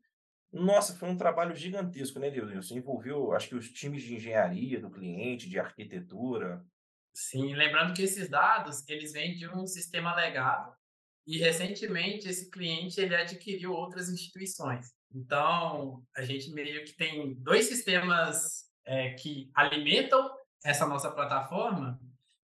nossa, 0.53 0.95
foi 0.95 1.09
um 1.09 1.17
trabalho 1.17 1.57
gigantesco, 1.57 2.19
né, 2.19 2.31
Deus? 2.31 2.71
Envolveu, 2.71 3.33
acho 3.33 3.49
que 3.49 3.55
os 3.55 3.71
times 3.71 4.03
de 4.03 4.17
engenharia 4.17 4.79
do 4.79 4.91
cliente, 4.91 5.49
de 5.49 5.59
arquitetura. 5.59 6.63
Sim, 7.15 7.55
lembrando 7.55 7.95
que 7.95 8.03
esses 8.03 8.29
dados, 8.29 8.87
eles 8.89 9.13
vêm 9.13 9.35
de 9.35 9.49
um 9.49 9.67
sistema 9.67 10.15
legado 10.15 10.73
e 11.27 11.39
recentemente 11.39 12.29
esse 12.29 12.51
cliente 12.51 13.01
ele 13.01 13.15
adquiriu 13.15 13.73
outras 13.73 14.11
instituições. 14.11 14.93
Então, 15.15 16.05
a 16.15 16.23
gente 16.23 16.51
meio 16.51 16.85
que 16.85 16.93
tem 16.93 17.35
dois 17.35 17.67
sistemas 17.67 18.65
é, 18.85 19.15
que 19.15 19.51
alimentam 19.55 20.31
essa 20.65 20.87
nossa 20.87 21.11
plataforma 21.11 21.99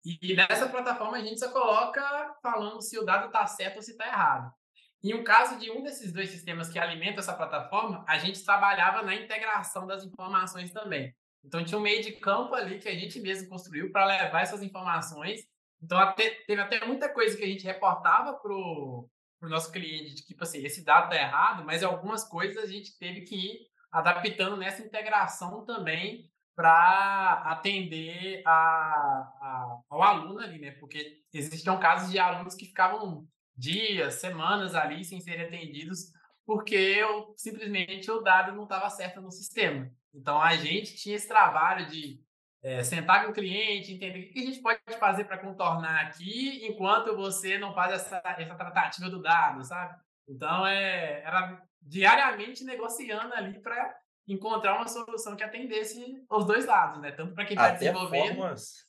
e 0.03 0.36
nessa 0.36 0.67
plataforma 0.67 1.17
a 1.17 1.22
gente 1.22 1.39
só 1.39 1.51
coloca 1.51 2.36
falando 2.41 2.81
se 2.81 2.98
o 2.98 3.05
dado 3.05 3.27
está 3.27 3.46
certo 3.46 3.77
ou 3.77 3.81
se 3.81 3.91
está 3.91 4.08
errado. 4.08 4.51
Em 5.03 5.13
um 5.13 5.24
caso 5.24 5.58
de 5.58 5.72
um 5.72 5.81
desses 5.81 6.12
dois 6.13 6.29
sistemas 6.29 6.70
que 6.70 6.77
alimenta 6.77 7.20
essa 7.20 7.34
plataforma, 7.34 8.05
a 8.08 8.20
gente 8.20 8.43
trabalhava 8.43 9.01
na 9.01 9.15
integração 9.15 9.88
das 9.88 10.03
informações 10.03 10.72
também. 10.72 11.15
Então 11.43 11.63
tinha 11.63 11.77
um 11.77 11.81
meio 11.81 12.03
de 12.03 12.13
campo 12.13 12.53
ali 12.53 12.79
que 12.79 12.88
a 12.88 12.93
gente 12.93 13.20
mesmo 13.20 13.50
construiu 13.50 13.91
para 13.91 14.05
levar 14.05 14.41
essas 14.41 14.62
informações 14.62 15.41
Então, 15.81 15.98
até, 15.98 16.29
teve 16.46 16.62
até 16.62 16.86
muita 16.86 17.10
coisa 17.12 17.36
que 17.36 17.43
a 17.43 17.48
gente 17.48 17.63
reportava 17.63 18.34
pro, 18.36 19.10
pro 19.39 19.50
nosso 19.50 19.72
cliente, 19.72 20.13
de 20.15 20.25
tipo 20.25 20.43
assim, 20.43 20.63
esse 20.63 20.86
dado 20.86 21.10
tá 21.10 21.15
errado, 21.15 21.65
mas 21.65 21.84
algumas 21.84 22.24
coisas 22.24 22.63
a 22.63 22.67
gente 22.67 22.96
teve 23.00 23.22
que 23.22 23.36
ir 23.36 23.67
adaptando 23.91 24.55
nessa 24.55 24.84
integração 24.84 25.65
também 25.65 26.30
para 26.62 27.41
atender 27.46 28.44
a, 28.46 28.51
a, 28.51 29.80
ao 29.89 30.03
aluno 30.03 30.39
ali, 30.39 30.60
né? 30.60 30.72
Porque 30.72 31.24
existiam 31.34 31.80
casos 31.80 32.12
de 32.12 32.20
alunos 32.20 32.53
que 32.53 32.65
ficavam 32.65 33.27
dias, 33.58 34.15
semanas 34.15 34.75
ali 34.75 35.03
sem 35.03 35.20
serem 35.20 35.48
atendidos 35.48 36.12
porque 36.46 36.75
eu, 36.75 37.34
simplesmente 37.38 38.12
o 38.12 38.20
dado 38.20 38.53
não 38.53 38.63
estava 38.63 38.89
certo 38.89 39.22
no 39.22 39.32
sistema. 39.32 39.89
Então 40.13 40.41
a 40.41 40.56
gente 40.56 40.96
tinha 40.96 41.15
esse 41.15 41.27
trabalho 41.27 41.86
de 41.88 42.20
é, 42.62 42.84
sentar 42.84 43.24
com 43.24 43.32
o 43.32 43.34
cliente, 43.34 43.94
entender 43.94 44.20
o 44.20 44.34
que 44.34 44.39
a 44.39 44.44
gente 44.44 44.62
pode 44.62 44.80
fazer 45.00 45.24
para 45.24 45.38
contornar 45.38 46.08
aqui, 46.08 46.65
enquanto 46.68 47.15
você 47.15 47.58
não 47.58 47.74
faz 47.74 47.94
essa, 47.94 48.22
essa 48.38 48.56
tratativa 48.56 49.10
do 49.10 49.22
dado, 49.22 49.63
sabe? 49.63 49.98
Então 50.27 50.65
é, 50.68 51.22
era 51.24 51.62
diariamente 51.82 52.63
negociando 52.63 53.34
ali 53.34 53.60
para 53.60 53.98
encontrar 54.28 54.75
uma 54.75 54.88
solução 54.88 55.36
que 55.36 55.44
atendesse 55.44 56.24
os 56.30 56.46
dois 56.46 56.66
lados, 56.66 57.01
né? 57.01 57.12
Tanto 57.12 57.34
para 57.34 57.46
quem 57.46 57.56
está 57.56 57.72
desenvolvendo. 57.72 58.36
Formas, 58.36 58.86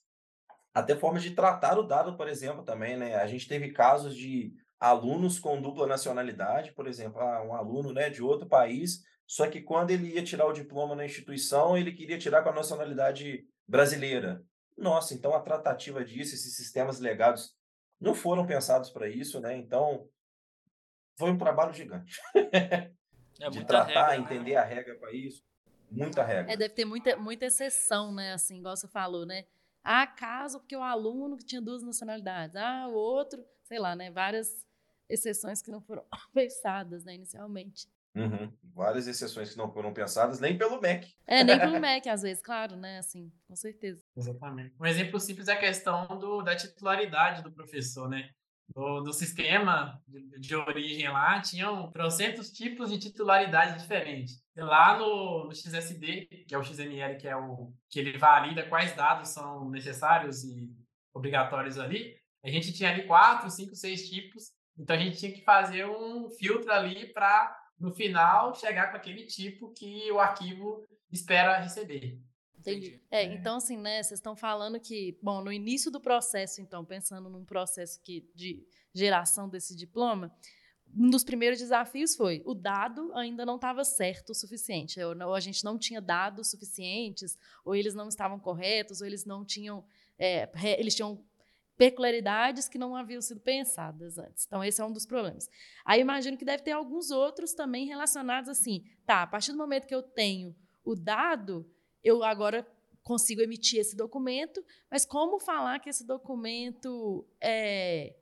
até 0.75 0.97
formas 0.97 1.23
de 1.23 1.33
tratar 1.33 1.79
o 1.79 1.83
dado, 1.83 2.17
por 2.17 2.29
exemplo, 2.29 2.65
também, 2.65 2.97
né? 2.97 3.17
A 3.17 3.27
gente 3.27 3.49
teve 3.49 3.73
casos 3.73 4.17
de 4.17 4.53
alunos 4.79 5.39
com 5.39 5.61
dupla 5.61 5.87
nacionalidade, 5.87 6.73
por 6.73 6.87
exemplo, 6.87 7.21
ah, 7.21 7.43
um 7.43 7.55
aluno 7.55 7.93
né, 7.93 8.11
de 8.11 8.23
outro 8.23 8.49
país, 8.49 9.03
só 9.27 9.49
que 9.49 9.61
quando 9.61 9.91
ele 9.91 10.15
ia 10.15 10.25
tirar 10.25 10.47
o 10.47 10.53
diploma 10.53 10.97
na 10.97 11.05
instituição, 11.05 11.77
ele 11.77 11.93
queria 11.93 12.19
tirar 12.19 12.43
com 12.43 12.49
a 12.49 12.55
nacionalidade 12.55 13.47
brasileira. 13.67 14.43
Nossa, 14.77 15.15
então 15.15 15.35
a 15.35 15.41
tratativa 15.41 16.05
disso, 16.05 16.35
esses 16.35 16.57
sistemas 16.57 16.99
legados 16.99 17.55
não 18.01 18.15
foram 18.15 18.45
pensados 18.45 18.91
para 18.91 19.09
isso, 19.09 19.41
né? 19.41 19.57
Então, 19.57 20.09
foi 21.17 21.31
um 21.31 21.39
trabalho 21.39 21.73
gigante. 21.73 22.21
É 23.42 23.50
de 23.50 23.64
tratar, 23.64 24.08
regra, 24.08 24.08
né? 24.08 24.16
entender 24.18 24.56
a 24.56 24.64
regra 24.64 24.94
para 24.94 25.12
isso. 25.12 25.42
Muita 25.90 26.22
regra. 26.22 26.52
É, 26.52 26.56
deve 26.56 26.75
ter 26.75 26.84
muita, 26.84 27.16
muita 27.16 27.46
exceção, 27.46 28.12
né? 28.12 28.32
Assim, 28.32 28.58
igual 28.58 28.76
você 28.76 28.88
falou, 28.88 29.26
né? 29.26 29.44
Ah, 29.84 30.06
caso 30.06 30.61
porque 30.61 30.76
o 30.76 30.82
aluno 30.82 31.37
que 31.37 31.44
tinha 31.44 31.61
duas 31.61 31.82
nacionalidades. 31.82 32.56
Ah, 32.56 32.87
o 32.88 32.94
outro, 32.94 33.44
sei 33.64 33.78
lá, 33.78 33.94
né? 33.96 34.11
Várias 34.11 34.66
exceções 35.08 35.61
que 35.61 35.70
não 35.70 35.80
foram 35.80 36.04
pensadas, 36.32 37.04
né, 37.04 37.14
inicialmente. 37.14 37.87
Uhum. 38.14 38.52
Várias 38.75 39.06
exceções 39.06 39.50
que 39.50 39.56
não 39.56 39.72
foram 39.72 39.92
pensadas 39.92 40.38
nem 40.38 40.56
pelo 40.56 40.80
MEC. 40.80 41.14
É, 41.26 41.42
nem 41.42 41.58
pelo 41.58 41.78
MEC, 41.80 42.08
às 42.08 42.22
vezes, 42.22 42.42
claro, 42.42 42.76
né? 42.76 42.99
Assim, 42.99 43.32
com 43.49 43.56
certeza. 43.56 44.04
Exatamente. 44.16 44.75
Um 44.78 44.87
exemplo 44.87 45.18
simples 45.18 45.49
é 45.49 45.52
a 45.52 45.58
questão 45.58 46.06
do, 46.18 46.42
da 46.42 46.54
titularidade 46.54 47.42
do 47.42 47.50
professor, 47.50 48.08
né? 48.08 48.30
Do, 48.75 49.02
do 49.02 49.12
sistema 49.12 50.00
de, 50.09 50.40
de, 50.40 50.57
origem 50.57 51.09
lá, 51.11 51.40
tinham 51.42 51.90
trocentos 51.90 52.50
tipos 52.50 52.90
de 52.90 52.99
titularidade 52.99 53.78
diferentes. 53.78 54.42
Lá 54.57 54.99
no, 54.99 55.45
no 55.45 55.54
XSD, 55.54 56.26
que 56.49 56.54
é 56.54 56.59
o 56.59 56.64
XML, 56.64 57.19
que 57.19 57.28
é 57.28 57.37
o 57.37 57.73
que 57.90 58.00
ele 58.00 58.16
valida 58.16 58.66
quais 58.66 58.97
dados 58.97 59.28
são 59.28 59.69
necessários 59.69 60.42
e 60.45 60.75
obrigatórios 61.12 61.78
ali, 61.78 62.16
a 62.42 62.49
gente 62.49 62.73
tinha 62.73 62.90
ali 62.90 63.07
quatro, 63.07 63.50
cinco, 63.50 63.75
seis 63.76 64.09
tipos 64.09 64.52
então 64.78 64.97
a 64.97 64.99
gente 64.99 65.19
tinha 65.19 65.33
que 65.33 65.42
fazer 65.42 65.87
um 65.87 66.31
filtro 66.31 66.73
ali 66.73 67.12
para, 67.12 67.57
no 67.78 67.92
final, 67.92 68.54
chegar 68.54 68.90
com 68.90 68.97
aquele 68.97 69.26
tipo 69.26 69.73
que 69.73 70.11
o 70.11 70.19
arquivo 70.19 70.87
espera 71.11 71.59
receber. 71.59 72.19
Entendi. 72.71 73.00
É, 73.11 73.25
é, 73.25 73.35
então 73.35 73.57
assim, 73.57 73.76
né, 73.76 74.02
vocês 74.02 74.19
estão 74.19 74.37
falando 74.37 74.78
que, 74.78 75.19
bom, 75.23 75.42
no 75.42 75.52
início 75.52 75.90
do 75.90 76.00
processo, 76.00 76.61
então, 76.61 76.85
pensando 76.85 77.28
num 77.28 77.45
processo 77.45 78.00
que, 78.02 78.28
de 78.35 78.64
geração 78.95 79.49
desse 79.49 79.76
diploma, 79.76 80.35
um 80.95 81.09
dos 81.09 81.25
primeiros 81.25 81.59
desafios 81.59 82.14
foi 82.14 82.42
o 82.45 82.54
dado 82.54 83.12
ainda 83.14 83.47
não 83.47 83.57
estava 83.57 83.83
certo 83.83 84.31
o 84.31 84.35
suficiente, 84.35 85.02
ou, 85.02 85.16
ou, 85.26 85.35
a 85.35 85.40
gente 85.40 85.64
não 85.64 85.78
tinha 85.78 86.00
dados 86.00 86.50
suficientes, 86.50 87.38
ou 87.64 87.75
eles 87.75 87.95
não 87.95 88.09
estavam 88.09 88.38
corretos, 88.38 89.00
ou 89.00 89.07
eles 89.07 89.25
não 89.25 89.45
tinham, 89.45 89.85
é, 90.19 90.49
eles 90.78 90.95
tinham 90.95 91.25
peculiaridades 91.76 92.69
que 92.69 92.78
não 92.78 92.95
haviam 92.95 93.21
sido 93.21 93.40
pensadas 93.40 94.19
antes. 94.19 94.45
Então, 94.47 94.62
esse 94.62 94.81
é 94.81 94.85
um 94.85 94.92
dos 94.92 95.07
problemas. 95.07 95.49
Aí, 95.85 96.00
imagino 96.00 96.37
que 96.37 96.45
deve 96.45 96.62
ter 96.62 96.73
alguns 96.73 97.11
outros 97.11 97.54
também 97.54 97.87
relacionados 97.87 98.49
assim. 98.49 98.85
Tá, 99.07 99.23
a 99.23 99.26
partir 99.26 99.52
do 99.52 99.59
momento 99.59 99.87
que 99.87 99.95
eu 99.95 100.02
tenho 100.02 100.54
o 100.85 100.95
dado, 100.95 101.69
eu 102.02 102.23
agora 102.23 102.66
consigo 103.02 103.40
emitir 103.40 103.80
esse 103.80 103.97
documento, 103.97 104.64
mas 104.90 105.04
como 105.04 105.40
falar 105.40 105.80
que 105.80 105.90
esse 105.90 106.06
documento 106.06 107.26
é 107.40 108.14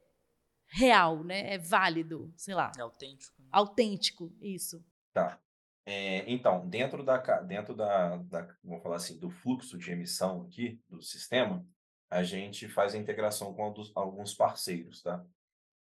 real, 0.71 1.23
né? 1.25 1.55
É 1.55 1.59
válido, 1.59 2.33
sei 2.37 2.55
lá. 2.55 2.73
É 2.79 2.81
autêntico. 2.81 3.43
Né? 3.43 3.49
Autêntico, 3.51 4.33
isso. 4.41 4.85
Tá. 5.13 5.41
É, 5.85 6.31
então, 6.31 6.69
dentro 6.69 7.03
da 7.03 7.19
dentro 7.41 7.75
da, 7.75 8.17
da, 8.19 8.57
vamos 8.63 8.83
falar 8.83 8.97
assim, 8.97 9.19
do 9.19 9.31
fluxo 9.31 9.77
de 9.77 9.91
emissão 9.91 10.43
aqui 10.43 10.81
do 10.89 11.03
sistema, 11.03 11.67
a 12.09 12.23
gente 12.23 12.69
faz 12.69 12.95
a 12.95 12.99
integração 12.99 13.53
com 13.55 13.75
alguns 13.95 14.35
parceiros, 14.35 15.03
tá? 15.03 15.25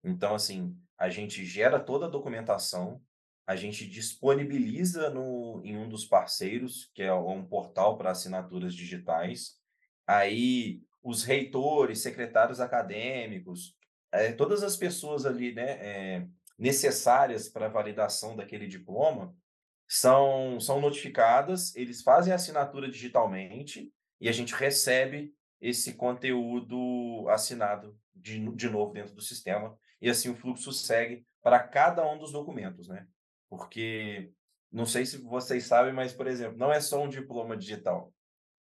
Então, 0.02 0.34
assim, 0.34 0.76
a 0.98 1.08
gente 1.08 1.44
gera 1.44 1.80
toda 1.80 2.06
a 2.06 2.10
documentação, 2.10 3.00
a 3.46 3.56
gente 3.56 3.86
disponibiliza 3.86 5.10
no, 5.10 5.60
em 5.64 5.76
um 5.76 5.88
dos 5.88 6.04
parceiros, 6.04 6.90
que 6.94 7.02
é 7.02 7.12
um 7.12 7.44
portal 7.44 7.98
para 7.98 8.10
assinaturas 8.10 8.74
digitais. 8.74 9.58
Aí, 10.06 10.80
os 11.02 11.24
reitores, 11.24 12.00
secretários 12.00 12.60
acadêmicos, 12.60 13.76
é, 14.10 14.32
todas 14.32 14.62
as 14.62 14.76
pessoas 14.76 15.26
ali 15.26 15.52
né, 15.52 15.72
é, 15.80 16.26
necessárias 16.58 17.48
para 17.48 17.66
a 17.66 17.70
validação 17.70 18.34
daquele 18.34 18.66
diploma 18.66 19.34
são, 19.86 20.58
são 20.58 20.80
notificadas, 20.80 21.74
eles 21.76 22.02
fazem 22.02 22.32
a 22.32 22.36
assinatura 22.36 22.88
digitalmente 22.88 23.92
e 24.20 24.28
a 24.28 24.32
gente 24.32 24.54
recebe 24.54 25.34
esse 25.60 25.94
conteúdo 25.94 27.28
assinado 27.28 27.98
de, 28.14 28.38
de 28.54 28.70
novo 28.70 28.92
dentro 28.92 29.14
do 29.14 29.20
sistema, 29.20 29.76
e 30.00 30.08
assim 30.08 30.30
o 30.30 30.34
fluxo 30.34 30.72
segue 30.72 31.26
para 31.42 31.58
cada 31.58 32.06
um 32.06 32.18
dos 32.18 32.32
documentos, 32.32 32.88
né? 32.88 33.06
Porque 33.48 34.30
não 34.70 34.86
sei 34.86 35.06
se 35.06 35.18
vocês 35.18 35.64
sabem, 35.64 35.92
mas, 35.92 36.12
por 36.12 36.26
exemplo, 36.26 36.58
não 36.58 36.72
é 36.72 36.80
só 36.80 37.02
um 37.02 37.08
diploma 37.08 37.56
digital. 37.56 38.12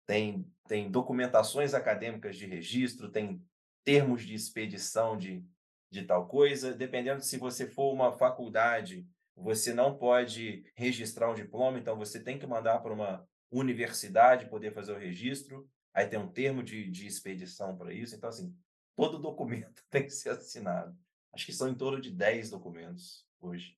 Tem, 0.07 0.47
tem 0.67 0.91
documentações 0.91 1.75
acadêmicas 1.75 2.37
de 2.37 2.47
registro, 2.47 3.11
tem 3.11 3.43
termos 3.85 4.23
de 4.23 4.35
expedição 4.35 5.17
de, 5.17 5.45
de 5.91 6.05
tal 6.05 6.27
coisa. 6.27 6.75
Dependendo 6.75 7.21
de 7.21 7.27
se 7.27 7.39
você 7.39 7.67
for 7.67 7.93
uma 7.93 8.13
faculdade, 8.13 9.07
você 9.37 9.73
não 9.73 9.97
pode 9.97 10.65
registrar 10.75 11.31
um 11.31 11.35
diploma, 11.35 11.79
então 11.79 11.97
você 11.97 12.23
tem 12.23 12.39
que 12.39 12.47
mandar 12.47 12.81
para 12.81 12.93
uma 12.93 13.27
universidade 13.51 14.49
poder 14.49 14.73
fazer 14.73 14.93
o 14.93 14.99
registro 14.99 15.69
aí 15.93 16.07
tem 16.07 16.19
um 16.19 16.31
termo 16.31 16.63
de, 16.63 16.91
de 16.91 17.07
expedição 17.07 17.77
para 17.77 17.93
isso. 17.93 18.15
Então, 18.15 18.29
assim, 18.29 18.55
todo 18.97 19.19
documento 19.19 19.83
tem 19.91 20.05
que 20.05 20.11
ser 20.11 20.31
assinado. 20.31 20.97
Acho 21.33 21.47
que 21.47 21.53
são 21.53 21.69
em 21.69 21.75
torno 21.75 22.01
de 22.01 22.11
10 22.11 22.51
documentos 22.51 23.27
hoje. 23.41 23.77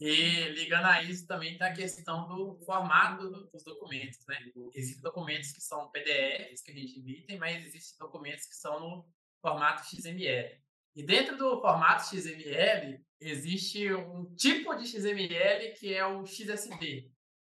E 0.00 0.50
ligando 0.50 0.86
a 0.86 1.02
isso 1.02 1.26
também 1.26 1.54
está 1.54 1.66
a 1.66 1.72
questão 1.72 2.28
do 2.28 2.56
formato 2.64 3.28
dos 3.30 3.64
documentos, 3.64 4.18
né? 4.28 4.38
Existem 4.72 5.02
documentos 5.02 5.50
que 5.50 5.60
são 5.60 5.90
PDFs 5.90 6.62
que 6.62 6.70
a 6.70 6.74
gente 6.74 7.00
emite, 7.00 7.36
mas 7.36 7.66
existem 7.66 7.98
documentos 7.98 8.46
que 8.46 8.54
são 8.54 8.78
no 8.78 9.08
formato 9.40 9.84
XML. 9.84 10.60
E 10.94 11.02
dentro 11.02 11.36
do 11.36 11.60
formato 11.60 12.06
XML 12.06 13.00
existe 13.20 13.92
um 13.92 14.32
tipo 14.36 14.74
de 14.76 14.86
XML 14.86 15.74
que 15.74 15.92
é 15.92 16.06
o 16.06 16.24
XSD, 16.24 17.10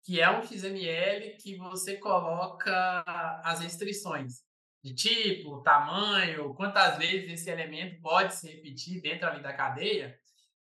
que 0.04 0.20
é 0.20 0.30
um 0.30 0.42
XML 0.42 1.38
que 1.38 1.58
você 1.58 1.98
coloca 1.98 3.04
as 3.44 3.60
restrições 3.60 4.44
de 4.84 4.96
tipo, 4.96 5.62
tamanho, 5.62 6.56
quantas 6.56 6.98
vezes 6.98 7.30
esse 7.30 7.50
elemento 7.50 8.02
pode 8.02 8.34
se 8.34 8.50
repetir 8.50 9.00
dentro 9.00 9.28
ali 9.28 9.42
da 9.42 9.54
cadeia. 9.54 10.18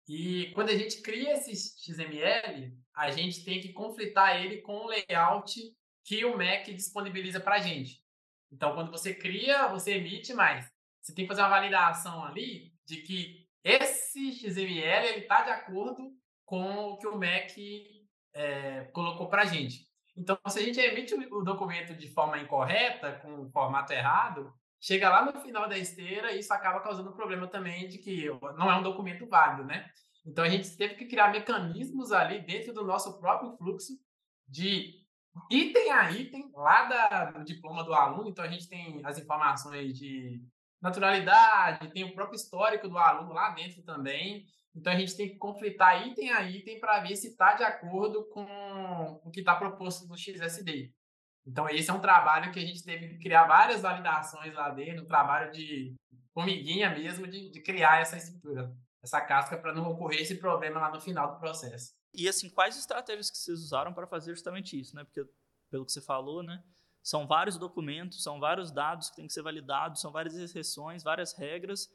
E 0.08 0.50
quando 0.54 0.70
a 0.70 0.76
gente 0.76 1.02
cria 1.02 1.34
esse 1.34 1.54
XML, 1.54 2.72
a 2.94 3.10
gente 3.10 3.44
tem 3.44 3.60
que 3.60 3.72
conflitar 3.72 4.40
ele 4.40 4.62
com 4.62 4.78
o 4.78 4.86
layout 4.86 5.54
que 6.04 6.24
o 6.24 6.36
Mac 6.36 6.64
disponibiliza 6.64 7.38
para 7.38 7.56
a 7.56 7.60
gente. 7.60 8.02
Então, 8.50 8.74
quando 8.74 8.90
você 8.90 9.12
cria, 9.12 9.68
você 9.68 9.96
emite, 9.96 10.32
mas 10.32 10.66
você 11.02 11.14
tem 11.14 11.26
que 11.26 11.28
fazer 11.28 11.42
uma 11.42 11.50
validação 11.50 12.24
ali 12.24 12.72
de 12.86 13.02
que 13.02 13.46
esse 13.62 14.32
XML 14.32 15.18
está 15.18 15.42
de 15.42 15.50
acordo 15.50 16.10
com 16.46 16.86
o 16.86 16.96
que 16.96 17.06
o 17.06 17.18
Mac 17.18 17.52
é, 18.32 18.84
colocou 18.92 19.28
para 19.28 19.42
a 19.42 19.46
gente. 19.46 19.86
Então, 20.16 20.38
se 20.48 20.58
a 20.58 20.62
gente 20.62 20.80
emite 20.80 21.14
o 21.14 21.42
documento 21.42 21.94
de 21.94 22.08
forma 22.08 22.38
incorreta, 22.38 23.12
com 23.20 23.42
o 23.42 23.50
formato 23.50 23.92
errado, 23.92 24.52
chega 24.80 25.08
lá 25.08 25.24
no 25.24 25.40
final 25.40 25.68
da 25.68 25.76
esteira 25.76 26.32
e 26.32 26.40
isso 26.40 26.52
acaba 26.52 26.80
causando 26.80 27.12
problema 27.12 27.46
também 27.46 27.88
de 27.88 27.98
que 27.98 28.26
não 28.56 28.70
é 28.70 28.76
um 28.76 28.82
documento 28.82 29.26
válido, 29.26 29.64
né? 29.64 29.90
Então, 30.26 30.44
a 30.44 30.48
gente 30.48 30.76
teve 30.76 30.94
que 30.94 31.06
criar 31.06 31.32
mecanismos 31.32 32.12
ali 32.12 32.40
dentro 32.40 32.72
do 32.74 32.84
nosso 32.84 33.18
próprio 33.18 33.56
fluxo 33.56 33.92
de 34.46 34.94
item 35.50 35.90
a 35.90 36.10
item, 36.10 36.50
lá 36.54 36.84
da, 36.84 37.24
do 37.30 37.44
diploma 37.44 37.82
do 37.82 37.94
aluno. 37.94 38.28
Então, 38.28 38.44
a 38.44 38.48
gente 38.48 38.68
tem 38.68 39.00
as 39.04 39.18
informações 39.18 39.96
de 39.96 40.42
naturalidade, 40.80 41.90
tem 41.92 42.04
o 42.04 42.14
próprio 42.14 42.36
histórico 42.36 42.88
do 42.88 42.98
aluno 42.98 43.32
lá 43.32 43.50
dentro 43.50 43.82
também. 43.82 44.46
Então 44.74 44.92
a 44.92 44.96
gente 44.96 45.16
tem 45.16 45.28
que 45.28 45.36
conflitar 45.36 46.06
item 46.06 46.30
a 46.30 46.42
item 46.42 46.78
para 46.78 47.00
ver 47.00 47.16
se 47.16 47.28
está 47.28 47.54
de 47.54 47.64
acordo 47.64 48.24
com 48.28 48.44
o 49.24 49.30
que 49.30 49.40
está 49.40 49.54
proposto 49.56 50.06
no 50.06 50.16
XSD. 50.16 50.92
Então 51.48 51.66
esse 51.68 51.90
é 51.90 51.94
um 51.94 52.00
trabalho 52.00 52.52
que 52.52 52.58
a 52.58 52.66
gente 52.66 52.84
teve 52.84 53.08
que 53.08 53.18
criar 53.18 53.46
várias 53.46 53.80
validações 53.80 54.54
lá 54.54 54.68
dentro, 54.68 55.04
um 55.04 55.08
trabalho 55.08 55.50
de 55.50 55.94
formiguinha 56.34 56.90
mesmo, 56.90 57.26
de, 57.26 57.50
de 57.50 57.60
criar 57.62 58.00
essa 58.00 58.18
estrutura, 58.18 58.70
essa 59.02 59.18
casca 59.22 59.56
para 59.56 59.72
não 59.72 59.90
ocorrer 59.90 60.20
esse 60.20 60.36
problema 60.36 60.78
lá 60.78 60.92
no 60.92 61.00
final 61.00 61.32
do 61.32 61.40
processo. 61.40 61.94
E 62.12 62.28
assim, 62.28 62.50
quais 62.50 62.76
estratégias 62.78 63.30
que 63.30 63.38
vocês 63.38 63.60
usaram 63.60 63.94
para 63.94 64.06
fazer 64.06 64.32
justamente 64.32 64.78
isso, 64.78 64.94
né? 64.94 65.04
Porque 65.04 65.24
pelo 65.70 65.86
que 65.86 65.92
você 65.92 66.02
falou, 66.02 66.42
né? 66.42 66.62
São 67.02 67.26
vários 67.26 67.56
documentos, 67.56 68.22
são 68.22 68.38
vários 68.38 68.70
dados 68.70 69.08
que 69.08 69.16
têm 69.16 69.26
que 69.26 69.32
ser 69.32 69.42
validados, 69.42 70.02
são 70.02 70.12
várias 70.12 70.34
exceções, 70.34 71.02
várias 71.02 71.32
regras. 71.32 71.88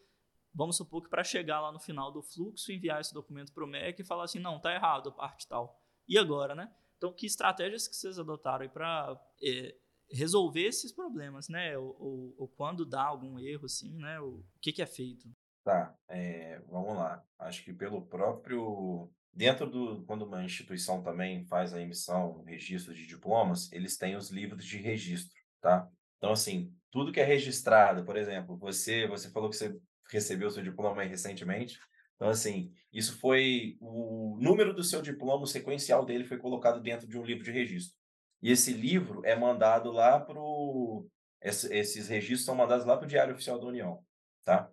Vamos 0.52 0.78
supor 0.78 1.04
que 1.04 1.10
para 1.10 1.24
chegar 1.24 1.62
lá 1.62 1.72
no 1.72 1.80
final 1.80 2.12
do 2.12 2.24
fluxo, 2.24 2.72
enviar 2.72 3.02
esse 3.02 3.14
documento 3.14 3.54
para 3.54 3.64
o 3.64 3.68
MEC 3.68 4.02
e 4.02 4.06
falar 4.06 4.24
assim, 4.24 4.40
não, 4.40 4.60
tá 4.60 4.74
errado 4.74 5.10
a 5.10 5.12
parte 5.12 5.48
tal. 5.48 5.80
E 6.08 6.18
agora, 6.18 6.56
né? 6.56 6.74
Então, 7.04 7.12
que 7.12 7.26
estratégias 7.26 7.86
que 7.86 7.98
vocês 7.98 8.18
adotaram 8.18 8.70
para 8.70 9.20
é, 9.44 9.76
resolver 10.10 10.64
esses 10.64 10.90
problemas, 10.90 11.50
né? 11.50 11.78
Ou, 11.78 11.98
ou, 12.00 12.36
ou, 12.38 12.48
quando 12.48 12.86
dá 12.86 13.04
algum 13.04 13.38
erro, 13.38 13.66
assim, 13.66 13.98
né? 13.98 14.22
O, 14.22 14.42
que, 14.62 14.72
que 14.72 14.82
é 14.82 14.86
feito? 14.86 15.30
Tá, 15.66 15.94
é, 16.08 16.62
vamos 16.70 16.96
lá. 16.96 17.22
Acho 17.40 17.62
que 17.66 17.74
pelo 17.74 18.06
próprio 18.06 19.12
Dentro 19.36 19.68
do, 19.68 20.06
quando 20.06 20.26
uma 20.26 20.44
instituição 20.46 21.02
também 21.02 21.44
faz 21.46 21.74
a 21.74 21.82
emissão, 21.82 22.44
registro 22.44 22.94
de 22.94 23.08
diplomas, 23.08 23.72
eles 23.72 23.98
têm 23.98 24.16
os 24.16 24.30
livros 24.30 24.64
de 24.64 24.78
registro, 24.78 25.36
tá? 25.60 25.90
Então, 26.18 26.32
assim, 26.32 26.72
tudo 26.92 27.12
que 27.12 27.20
é 27.20 27.24
registrado, 27.24 28.06
por 28.06 28.16
exemplo, 28.16 28.56
você, 28.56 29.08
você 29.08 29.32
falou 29.32 29.50
que 29.50 29.56
você 29.56 29.76
recebeu 30.12 30.52
seu 30.52 30.62
diploma 30.62 31.02
recentemente, 31.02 31.80
então, 32.16 32.30
assim, 32.30 32.72
isso 32.92 33.20
foi 33.20 33.78
o 33.82 34.38
número 34.40 34.74
do 34.74 34.84
seu 34.84 35.02
diploma, 35.02 35.44
o 35.44 35.48
sequencial 35.48 36.06
dele 36.06 36.24
foi 36.24 36.38
colocado 36.38 36.82
dentro 36.82 37.08
de 37.08 37.18
um 37.18 37.24
livro 37.24 37.44
de 37.44 37.52
registro. 37.52 37.98
E 38.42 38.52
esse 38.52 38.74
livro 38.74 39.22
é 39.26 39.36
mandado 39.36 39.92
lá 39.92 40.20
para 40.20 40.40
o. 40.40 41.08
Esses 41.42 42.08
registros 42.08 42.46
são 42.46 42.56
mandados 42.56 42.86
lá 42.86 42.96
para 42.96 43.06
o 43.06 43.10
Diário 43.10 43.34
Oficial 43.34 43.60
da 43.60 43.66
União, 43.66 44.00
tá? 44.46 44.70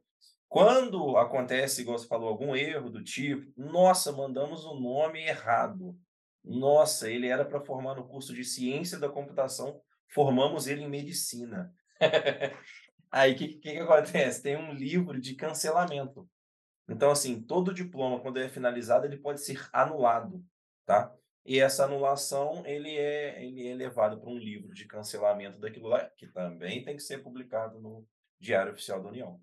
Quando 0.48 1.16
acontece, 1.16 1.80
igual 1.80 1.98
você 1.98 2.06
falou, 2.06 2.28
algum 2.28 2.54
erro 2.54 2.90
do 2.90 3.02
tipo, 3.02 3.52
nossa, 3.56 4.12
mandamos 4.12 4.64
o 4.64 4.74
nome 4.74 5.20
errado. 5.20 5.96
Nossa, 6.44 7.10
ele 7.10 7.28
era 7.28 7.44
para 7.44 7.60
formar 7.60 7.94
no 7.94 8.06
curso 8.06 8.34
de 8.34 8.44
ciência 8.44 8.98
da 8.98 9.08
computação, 9.08 9.80
formamos 10.08 10.66
ele 10.66 10.82
em 10.82 10.88
medicina. 10.88 11.72
Aí 13.10 13.32
o 13.32 13.36
que, 13.36 13.48
que, 13.48 13.72
que 13.72 13.78
acontece? 13.78 14.42
Tem 14.42 14.56
um 14.56 14.72
livro 14.72 15.20
de 15.20 15.34
cancelamento. 15.34 16.28
Então, 16.90 17.10
assim, 17.10 17.40
todo 17.40 17.72
diploma, 17.72 18.20
quando 18.20 18.38
é 18.38 18.48
finalizado, 18.48 19.06
ele 19.06 19.16
pode 19.16 19.40
ser 19.40 19.68
anulado, 19.72 20.44
tá? 20.84 21.14
E 21.46 21.58
essa 21.58 21.84
anulação, 21.84 22.66
ele 22.66 22.90
é, 22.90 23.44
ele 23.44 23.66
é 23.66 23.74
levado 23.74 24.20
para 24.20 24.28
um 24.28 24.36
livro 24.36 24.74
de 24.74 24.84
cancelamento 24.86 25.58
daquilo 25.58 25.88
lá, 25.88 26.04
que 26.10 26.26
também 26.26 26.84
tem 26.84 26.96
que 26.96 27.02
ser 27.02 27.22
publicado 27.22 27.80
no 27.80 28.06
Diário 28.38 28.72
Oficial 28.72 29.02
da 29.02 29.08
União. 29.08 29.40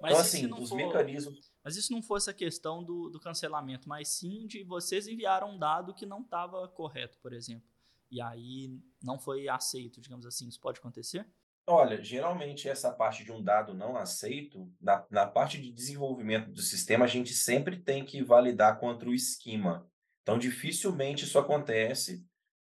Mas 0.00 0.12
então, 0.12 0.20
assim, 0.20 0.62
os 0.62 0.68
for, 0.68 0.76
mecanismos. 0.76 1.52
Mas 1.62 1.76
isso 1.76 1.92
não 1.92 2.02
fosse 2.02 2.30
a 2.30 2.34
questão 2.34 2.82
do, 2.82 3.10
do 3.10 3.20
cancelamento, 3.20 3.88
mas 3.88 4.08
sim 4.08 4.46
de 4.46 4.62
vocês 4.62 5.06
enviaram 5.06 5.54
um 5.54 5.58
dado 5.58 5.94
que 5.94 6.06
não 6.06 6.22
estava 6.22 6.66
correto, 6.68 7.18
por 7.18 7.32
exemplo. 7.32 7.68
E 8.10 8.20
aí 8.20 8.78
não 9.02 9.18
foi 9.18 9.48
aceito, 9.48 10.00
digamos 10.00 10.26
assim. 10.26 10.46
Isso 10.46 10.60
pode 10.60 10.78
acontecer? 10.78 11.26
Olha, 11.66 12.02
geralmente 12.02 12.68
essa 12.68 12.92
parte 12.92 13.24
de 13.24 13.32
um 13.32 13.42
dado 13.42 13.72
não 13.72 13.96
aceito, 13.96 14.70
na, 14.80 15.04
na 15.10 15.26
parte 15.26 15.58
de 15.60 15.72
desenvolvimento 15.72 16.50
do 16.50 16.60
sistema, 16.60 17.06
a 17.06 17.08
gente 17.08 17.32
sempre 17.32 17.78
tem 17.78 18.04
que 18.04 18.22
validar 18.22 18.78
contra 18.78 19.08
o 19.08 19.14
esquema. 19.14 19.88
Então, 20.22 20.38
dificilmente 20.38 21.24
isso 21.24 21.38
acontece. 21.38 22.24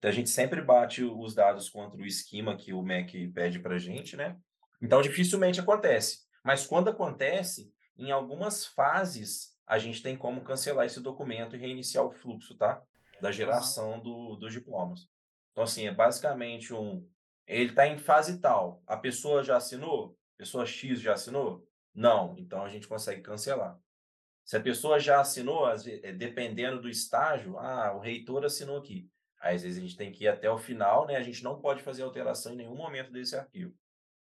A 0.04 0.12
gente 0.12 0.30
sempre 0.30 0.62
bate 0.62 1.04
os 1.04 1.34
dados 1.34 1.70
contra 1.70 2.00
o 2.00 2.06
esquema 2.06 2.58
que 2.58 2.74
o 2.74 2.82
MEC 2.82 3.30
pede 3.30 3.60
para 3.60 3.76
a 3.76 3.80
gente, 3.80 4.18
né? 4.18 4.38
Então, 4.82 5.02
dificilmente 5.02 5.60
acontece. 5.60 6.20
Mas 6.44 6.68
quando 6.68 6.89
acontece, 6.89 7.72
em 7.98 8.12
algumas 8.12 8.65
fases, 8.65 9.54
a 9.65 9.80
gente 9.80 10.04
tem 10.04 10.18
como 10.18 10.41
cancelar 10.41 10.86
esse 10.86 11.00
documento 11.00 11.56
e 11.56 11.60
reiniciar 11.60 12.06
o 12.06 12.12
fluxo, 12.12 12.56
tá? 12.56 12.82
Da 13.22 13.32
geração 13.32 14.00
do, 14.00 14.36
dos 14.36 14.52
diplomas. 14.52 15.08
Então, 15.52 15.63
assim, 15.63 15.88
é 15.88 15.94
basicamente 15.94 16.74
um. 16.74 17.08
Ele 17.48 17.70
está 17.70 17.88
em 17.88 17.98
fase 17.98 18.40
tal. 18.40 18.82
A 18.88 18.98
pessoa 18.98 19.44
já 19.44 19.58
assinou? 19.58 20.18
Pessoa 20.38 20.66
X 20.66 21.00
já 21.00 21.14
assinou? 21.14 21.68
Não. 21.94 22.36
Então 22.38 22.64
a 22.64 22.70
gente 22.70 22.88
consegue 22.88 23.22
cancelar. 23.22 23.80
Se 24.46 24.58
a 24.58 24.62
pessoa 24.62 25.00
já 25.00 25.22
assinou, 25.22 25.70
eh, 25.70 26.12
dependendo 26.12 26.82
do 26.82 26.90
estágio, 26.90 27.58
ah, 27.58 27.94
o 27.96 28.00
reitor 28.00 28.44
assinou 28.44 28.78
aqui. 28.78 29.10
Aí, 29.40 29.56
às 29.56 29.64
vezes 29.64 29.78
a 29.78 29.82
gente 29.82 29.98
tem 29.98 30.12
que 30.12 30.26
ir 30.26 30.28
até 30.28 30.50
o 30.50 30.58
final, 30.58 31.06
né? 31.06 31.16
A 31.16 31.22
gente 31.22 31.44
não 31.44 31.60
pode 31.60 31.82
fazer 31.82 32.04
alteração 32.04 32.54
em 32.54 32.58
nenhum 32.58 32.76
momento 32.76 33.12
desse 33.12 33.36
arquivo 33.36 33.74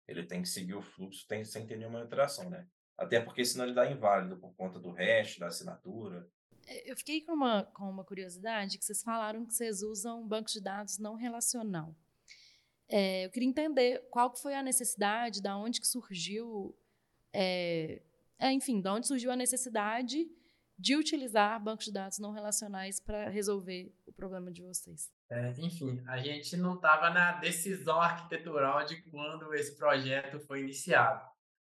ele 0.06 0.24
tem 0.24 0.42
que 0.42 0.48
seguir 0.48 0.74
o 0.74 0.82
fluxo 0.82 1.26
tem, 1.26 1.44
sem 1.44 1.66
ter 1.66 1.76
nenhuma 1.76 2.00
alteração, 2.00 2.50
né? 2.50 2.66
Até 2.96 3.20
porque 3.20 3.44
senão 3.44 3.64
ele 3.64 3.74
dá 3.74 3.90
inválido 3.90 4.36
por 4.36 4.54
conta 4.54 4.78
do 4.78 4.92
hash, 4.92 5.38
da 5.38 5.48
assinatura. 5.48 6.28
É, 6.66 6.90
eu 6.90 6.96
fiquei 6.96 7.22
com 7.22 7.32
uma, 7.32 7.64
com 7.64 7.90
uma 7.90 8.04
curiosidade 8.04 8.78
que 8.78 8.84
vocês 8.84 9.02
falaram 9.02 9.44
que 9.44 9.54
vocês 9.54 9.82
usam 9.82 10.26
banco 10.26 10.50
de 10.50 10.60
dados 10.60 10.98
não 10.98 11.14
relacional. 11.14 11.94
É, 12.96 13.24
eu 13.24 13.30
queria 13.30 13.48
entender 13.48 14.06
qual 14.08 14.30
que 14.30 14.40
foi 14.40 14.54
a 14.54 14.62
necessidade, 14.62 15.42
da 15.42 15.56
onde 15.56 15.80
que 15.80 15.86
surgiu, 15.86 16.78
é, 17.32 18.00
é, 18.38 18.52
enfim, 18.52 18.80
da 18.80 18.94
onde 18.94 19.08
surgiu 19.08 19.32
a 19.32 19.36
necessidade 19.36 20.24
de 20.78 20.94
utilizar 20.94 21.60
bancos 21.60 21.86
de 21.86 21.92
dados 21.92 22.20
não 22.20 22.30
relacionais 22.30 23.00
para 23.00 23.28
resolver 23.28 23.92
o 24.06 24.12
problema 24.12 24.52
de 24.52 24.62
vocês. 24.62 25.10
É, 25.28 25.52
enfim, 25.58 26.04
a 26.06 26.18
gente 26.18 26.56
não 26.56 26.76
estava 26.76 27.10
na 27.10 27.32
decisão 27.32 28.00
arquitetural 28.00 28.84
de 28.84 29.02
quando 29.10 29.52
esse 29.54 29.76
projeto 29.76 30.38
foi 30.46 30.60
iniciado. 30.60 31.20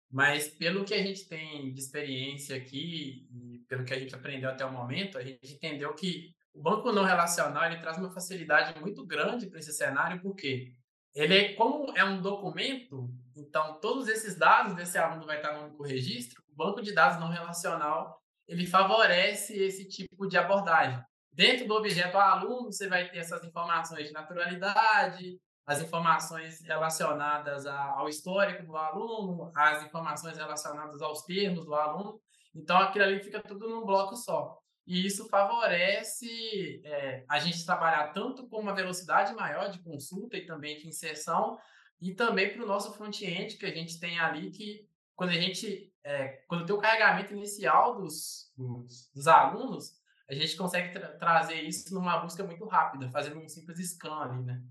Mas 0.09 0.47
pelo 0.47 0.85
que 0.85 0.93
a 0.93 1.03
gente 1.03 1.27
tem 1.27 1.73
de 1.73 1.79
experiência 1.81 2.55
aqui 2.55 3.27
e 3.29 3.59
pelo 3.67 3.83
que 3.83 3.93
a 3.93 3.99
gente 3.99 4.15
aprendeu 4.15 4.49
até 4.49 4.65
o 4.65 4.71
momento, 4.71 5.17
a 5.17 5.23
gente 5.25 5.55
entendeu 5.55 5.93
que 5.93 6.33
o 6.53 6.61
banco 6.61 6.93
não 6.93 7.03
relacional 7.03 7.65
ele 7.65 7.81
traz 7.81 7.97
uma 7.97 8.13
facilidade 8.13 8.79
muito 8.79 9.05
grande 9.05 9.47
para 9.47 9.59
esse 9.59 9.73
cenário, 9.73 10.21
porque 10.21 10.73
ele 11.17 11.37
é 11.37 11.53
como 11.53 11.97
é 11.97 12.03
um 12.03 12.21
documento, 12.21 13.09
então 13.35 13.79
todos 13.79 14.07
esses 14.07 14.37
dados 14.37 14.75
desse 14.75 14.97
aluno 14.97 15.25
vai 15.25 15.37
estar 15.37 15.53
no 15.53 15.65
único 15.65 15.83
registro. 15.83 16.41
O 16.49 16.55
banco 16.55 16.81
de 16.81 16.93
dados 16.93 17.19
não 17.19 17.29
relacional 17.29 18.21
ele 18.47 18.65
favorece 18.65 19.53
esse 19.61 19.87
tipo 19.87 20.25
de 20.25 20.37
abordagem. 20.37 20.99
Dentro 21.31 21.67
do 21.67 21.75
objeto 21.75 22.17
aluno, 22.17 22.71
você 22.71 22.87
vai 22.87 23.09
ter 23.09 23.17
essas 23.17 23.43
informações 23.43 24.07
de 24.07 24.13
naturalidade, 24.13 25.37
as 25.65 25.81
informações 25.81 26.61
relacionadas 26.61 27.65
ao 27.65 28.07
histórico 28.07 28.65
do 28.65 28.77
aluno, 28.77 29.51
as 29.55 29.83
informações 29.83 30.37
relacionadas 30.37 31.01
aos 31.01 31.23
termos 31.23 31.65
do 31.65 31.75
aluno. 31.75 32.19
Então, 32.55 32.77
aquilo 32.77 33.03
ali 33.03 33.19
fica 33.19 33.41
tudo 33.41 33.67
num 33.67 33.85
bloco 33.85 34.15
só. 34.15 34.57
E 34.87 35.05
isso 35.05 35.27
favorece 35.27 36.81
é, 36.85 37.25
a 37.27 37.39
gente 37.39 37.65
trabalhar 37.65 38.13
tanto 38.13 38.47
com 38.47 38.61
uma 38.61 38.73
velocidade 38.73 39.35
maior 39.35 39.69
de 39.69 39.79
consulta 39.79 40.37
e 40.37 40.45
também 40.45 40.77
de 40.77 40.87
inserção, 40.87 41.57
e 41.99 42.13
também 42.13 42.53
para 42.53 42.63
o 42.63 42.67
nosso 42.67 42.93
front-end, 42.93 43.57
que 43.57 43.65
a 43.65 43.73
gente 43.73 43.99
tem 43.99 44.17
ali, 44.17 44.49
que 44.49 44.87
quando 45.13 45.31
a 45.31 45.33
gente, 45.33 45.91
é, 46.05 46.41
quando 46.47 46.65
tem 46.65 46.73
o 46.73 46.79
carregamento 46.79 47.33
inicial 47.33 47.97
dos, 47.97 48.53
dos, 48.55 49.11
dos 49.13 49.27
alunos, 49.27 49.91
a 50.29 50.33
gente 50.33 50.55
consegue 50.55 50.93
tra 50.93 51.17
trazer 51.17 51.61
isso 51.63 51.93
numa 51.93 52.19
busca 52.19 52.43
muito 52.43 52.65
rápida, 52.65 53.09
fazendo 53.09 53.39
um 53.39 53.47
simples 53.47 53.79
scan 53.91 54.21
ali, 54.21 54.43
né? 54.43 54.61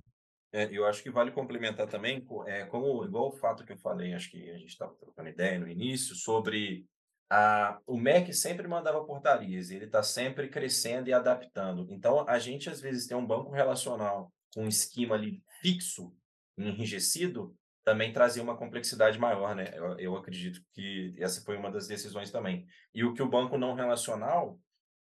É, 0.52 0.68
eu 0.70 0.86
acho 0.86 1.02
que 1.02 1.10
vale 1.10 1.30
complementar 1.32 1.86
também, 1.88 2.26
é, 2.46 2.64
como 2.64 3.04
igual 3.04 3.28
o 3.28 3.36
fato 3.36 3.66
que 3.66 3.72
eu 3.72 3.78
falei, 3.78 4.14
acho 4.14 4.30
que 4.30 4.48
a 4.48 4.56
gente 4.56 4.70
estava 4.70 4.94
trocando 4.94 5.28
ideia 5.28 5.58
no 5.58 5.68
início, 5.68 6.14
sobre 6.14 6.86
a, 7.30 7.80
o 7.86 7.96
MEC 7.98 8.32
sempre 8.32 8.68
mandava 8.68 9.04
portarias, 9.04 9.70
ele 9.70 9.86
está 9.86 10.02
sempre 10.02 10.48
crescendo 10.48 11.08
e 11.08 11.12
adaptando. 11.12 11.86
Então, 11.90 12.28
a 12.28 12.38
gente 12.38 12.70
às 12.70 12.80
vezes 12.80 13.06
tem 13.06 13.16
um 13.16 13.26
banco 13.26 13.50
relacional 13.50 14.32
com 14.54 14.64
um 14.64 14.68
esquema 14.68 15.14
ali 15.14 15.42
fixo, 15.60 16.14
enrijecido, 16.56 17.54
também 17.84 18.12
trazia 18.12 18.42
uma 18.42 18.56
complexidade 18.56 19.18
maior, 19.18 19.54
né? 19.54 19.70
Eu, 19.74 19.98
eu 19.98 20.16
acredito 20.16 20.60
que 20.72 21.14
essa 21.18 21.40
foi 21.42 21.56
uma 21.56 21.70
das 21.70 21.86
decisões 21.86 22.32
também. 22.32 22.66
E 22.92 23.04
o 23.04 23.14
que 23.14 23.22
o 23.22 23.28
banco 23.28 23.56
não 23.56 23.74
relacional 23.74 24.58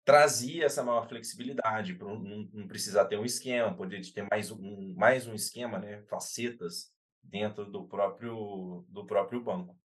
trazia 0.04 0.66
essa 0.66 0.82
maior 0.82 1.08
flexibilidade, 1.08 1.94
para 1.94 2.06
não, 2.06 2.48
não, 2.52 2.68
precisar 2.68 3.06
ter 3.06 3.18
um 3.18 3.24
esquema, 3.24 3.74
poder 3.74 4.00
ter 4.12 4.26
mais 4.30 4.50
um, 4.50 4.94
mais 4.96 5.26
um 5.26 5.34
esquema, 5.34 5.78
né, 5.78 6.02
facetas 6.08 6.92
dentro 7.22 7.64
do 7.64 7.86
próprio, 7.86 8.84
do 8.88 9.04
próprio 9.04 9.42
banco. 9.42 9.76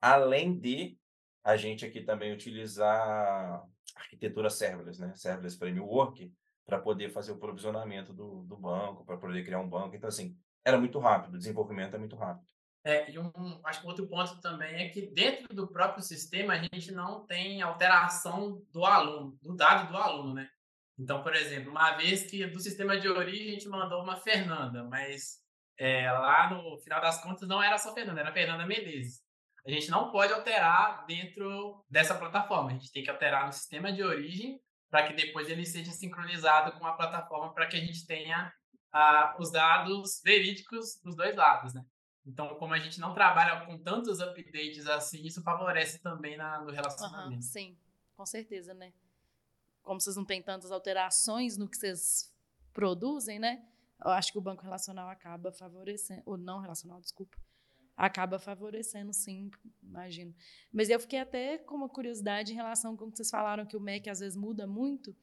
Além 0.00 0.58
de 0.58 0.98
a 1.44 1.56
gente 1.56 1.84
aqui 1.84 2.00
também 2.00 2.32
utilizar 2.32 3.62
arquitetura 3.96 4.48
serverless, 4.50 5.00
né, 5.00 5.12
serverless 5.14 5.58
framework, 5.58 6.32
para 6.64 6.78
poder 6.78 7.10
fazer 7.10 7.32
o 7.32 7.38
provisionamento 7.38 8.12
do, 8.12 8.42
do 8.44 8.56
banco, 8.56 9.04
para 9.04 9.16
poder 9.16 9.44
criar 9.44 9.58
um 9.58 9.68
banco. 9.68 9.96
Então, 9.96 10.08
assim, 10.08 10.36
era 10.64 10.78
muito 10.78 10.98
rápido, 10.98 11.34
o 11.34 11.38
desenvolvimento 11.38 11.96
é 11.96 11.98
muito 11.98 12.16
rápido. 12.16 12.46
É, 12.84 13.10
e 13.10 13.18
um, 13.18 13.60
acho 13.64 13.80
que 13.80 13.86
outro 13.86 14.08
ponto 14.08 14.40
também 14.40 14.74
é 14.74 14.88
que 14.88 15.02
dentro 15.02 15.54
do 15.54 15.68
próprio 15.68 16.02
sistema 16.02 16.54
a 16.54 16.58
gente 16.58 16.90
não 16.90 17.24
tem 17.24 17.62
alteração 17.62 18.60
do 18.72 18.84
aluno, 18.84 19.38
do 19.40 19.54
dado 19.54 19.90
do 19.90 19.96
aluno, 19.96 20.34
né? 20.34 20.48
Então, 20.98 21.22
por 21.22 21.34
exemplo, 21.34 21.70
uma 21.70 21.96
vez 21.96 22.28
que 22.28 22.44
do 22.46 22.60
sistema 22.60 22.98
de 22.98 23.08
origem 23.08 23.48
a 23.48 23.52
gente 23.52 23.68
mandou 23.68 24.02
uma 24.02 24.16
Fernanda, 24.16 24.84
mas 24.84 25.40
é, 25.78 26.10
lá 26.10 26.50
no 26.50 26.78
final 26.78 27.00
das 27.00 27.22
contas 27.22 27.48
não 27.48 27.62
era 27.62 27.78
só 27.78 27.94
Fernanda, 27.94 28.20
era 28.20 28.32
Fernanda 28.32 28.66
Menezes. 28.66 29.22
A 29.64 29.70
gente 29.70 29.90
não 29.90 30.10
pode 30.10 30.32
alterar 30.32 31.06
dentro 31.06 31.84
dessa 31.88 32.14
plataforma, 32.14 32.70
a 32.70 32.72
gente 32.74 32.90
tem 32.92 33.02
que 33.02 33.10
alterar 33.10 33.46
no 33.46 33.52
sistema 33.52 33.92
de 33.92 34.02
origem 34.02 34.60
para 34.90 35.06
que 35.06 35.14
depois 35.14 35.48
ele 35.48 35.64
seja 35.64 35.90
sincronizado 35.92 36.78
com 36.78 36.86
a 36.86 36.94
plataforma 36.94 37.54
para 37.54 37.66
que 37.66 37.76
a 37.76 37.80
gente 37.80 38.06
tenha 38.06 38.52
ah, 38.92 39.36
os 39.38 39.50
dados 39.50 40.20
verídicos 40.22 41.00
dos 41.02 41.16
dois 41.16 41.34
lados, 41.34 41.72
né? 41.72 41.84
Então, 42.26 42.54
como 42.56 42.74
a 42.74 42.78
gente 42.78 43.00
não 43.00 43.14
trabalha 43.14 43.64
com 43.66 43.78
tantos 43.78 44.20
updates 44.20 44.86
assim, 44.86 45.24
isso 45.24 45.42
favorece 45.42 46.00
também 46.00 46.36
na, 46.36 46.60
no 46.60 46.70
relacionamento. 46.70 47.34
Uhum, 47.34 47.42
sim, 47.42 47.76
com 48.16 48.26
certeza, 48.26 48.74
né? 48.74 48.92
Como 49.82 50.00
vocês 50.00 50.14
não 50.14 50.24
têm 50.24 50.42
tantas 50.42 50.70
alterações 50.70 51.56
no 51.56 51.68
que 51.68 51.76
vocês 51.76 52.32
produzem, 52.72 53.38
né? 53.38 53.64
Eu 54.04 54.10
acho 54.10 54.32
que 54.32 54.38
o 54.38 54.42
banco 54.42 54.62
relacional 54.62 55.08
acaba 55.08 55.52
favorecendo, 55.52 56.22
ou 56.24 56.36
não 56.36 56.60
relacional, 56.60 57.00
desculpa, 57.00 57.36
acaba 57.96 58.38
favorecendo, 58.38 59.12
sim, 59.12 59.50
imagino. 59.82 60.34
Mas 60.72 60.88
eu 60.88 60.98
fiquei 60.98 61.20
até 61.20 61.58
com 61.58 61.74
uma 61.74 61.88
curiosidade 61.88 62.52
em 62.52 62.56
relação 62.56 62.96
com 62.96 63.06
o 63.06 63.10
que 63.10 63.16
vocês 63.16 63.30
falaram 63.30 63.66
que 63.66 63.76
o 63.76 63.80
MEC 63.80 64.08
às 64.08 64.20
vezes 64.20 64.36
muda 64.36 64.66
muito, 64.66 65.14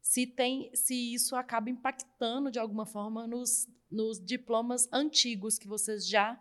se 0.00 0.26
tem, 0.26 0.70
se 0.74 1.14
isso 1.14 1.34
acaba 1.34 1.70
impactando 1.70 2.50
de 2.50 2.58
alguma 2.58 2.84
forma 2.84 3.26
nos, 3.26 3.68
nos 3.90 4.18
diplomas 4.18 4.88
antigos 4.92 5.58
que 5.58 5.66
vocês 5.66 6.06
já 6.06 6.40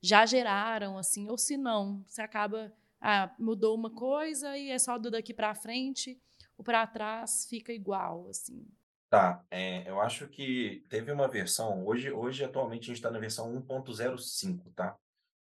já 0.00 0.26
geraram, 0.26 0.98
assim, 0.98 1.30
ou 1.30 1.38
se 1.38 1.56
não, 1.56 2.04
se 2.06 2.20
acaba 2.20 2.70
ah, 3.00 3.34
mudou 3.38 3.74
uma 3.74 3.88
coisa 3.88 4.56
e 4.56 4.68
é 4.68 4.78
só 4.78 4.98
do 4.98 5.10
daqui 5.10 5.32
para 5.32 5.54
frente, 5.54 6.20
o 6.58 6.62
para 6.62 6.86
trás 6.86 7.46
fica 7.48 7.72
igual, 7.72 8.28
assim. 8.28 8.66
Tá, 9.14 9.44
é, 9.48 9.88
eu 9.88 10.00
acho 10.00 10.26
que 10.26 10.84
teve 10.88 11.12
uma 11.12 11.28
versão, 11.28 11.86
hoje, 11.86 12.10
hoje 12.10 12.42
atualmente 12.42 12.82
a 12.82 12.86
gente 12.86 12.96
está 12.96 13.12
na 13.12 13.20
versão 13.20 13.48
1.05, 13.62 14.74
tá? 14.74 14.96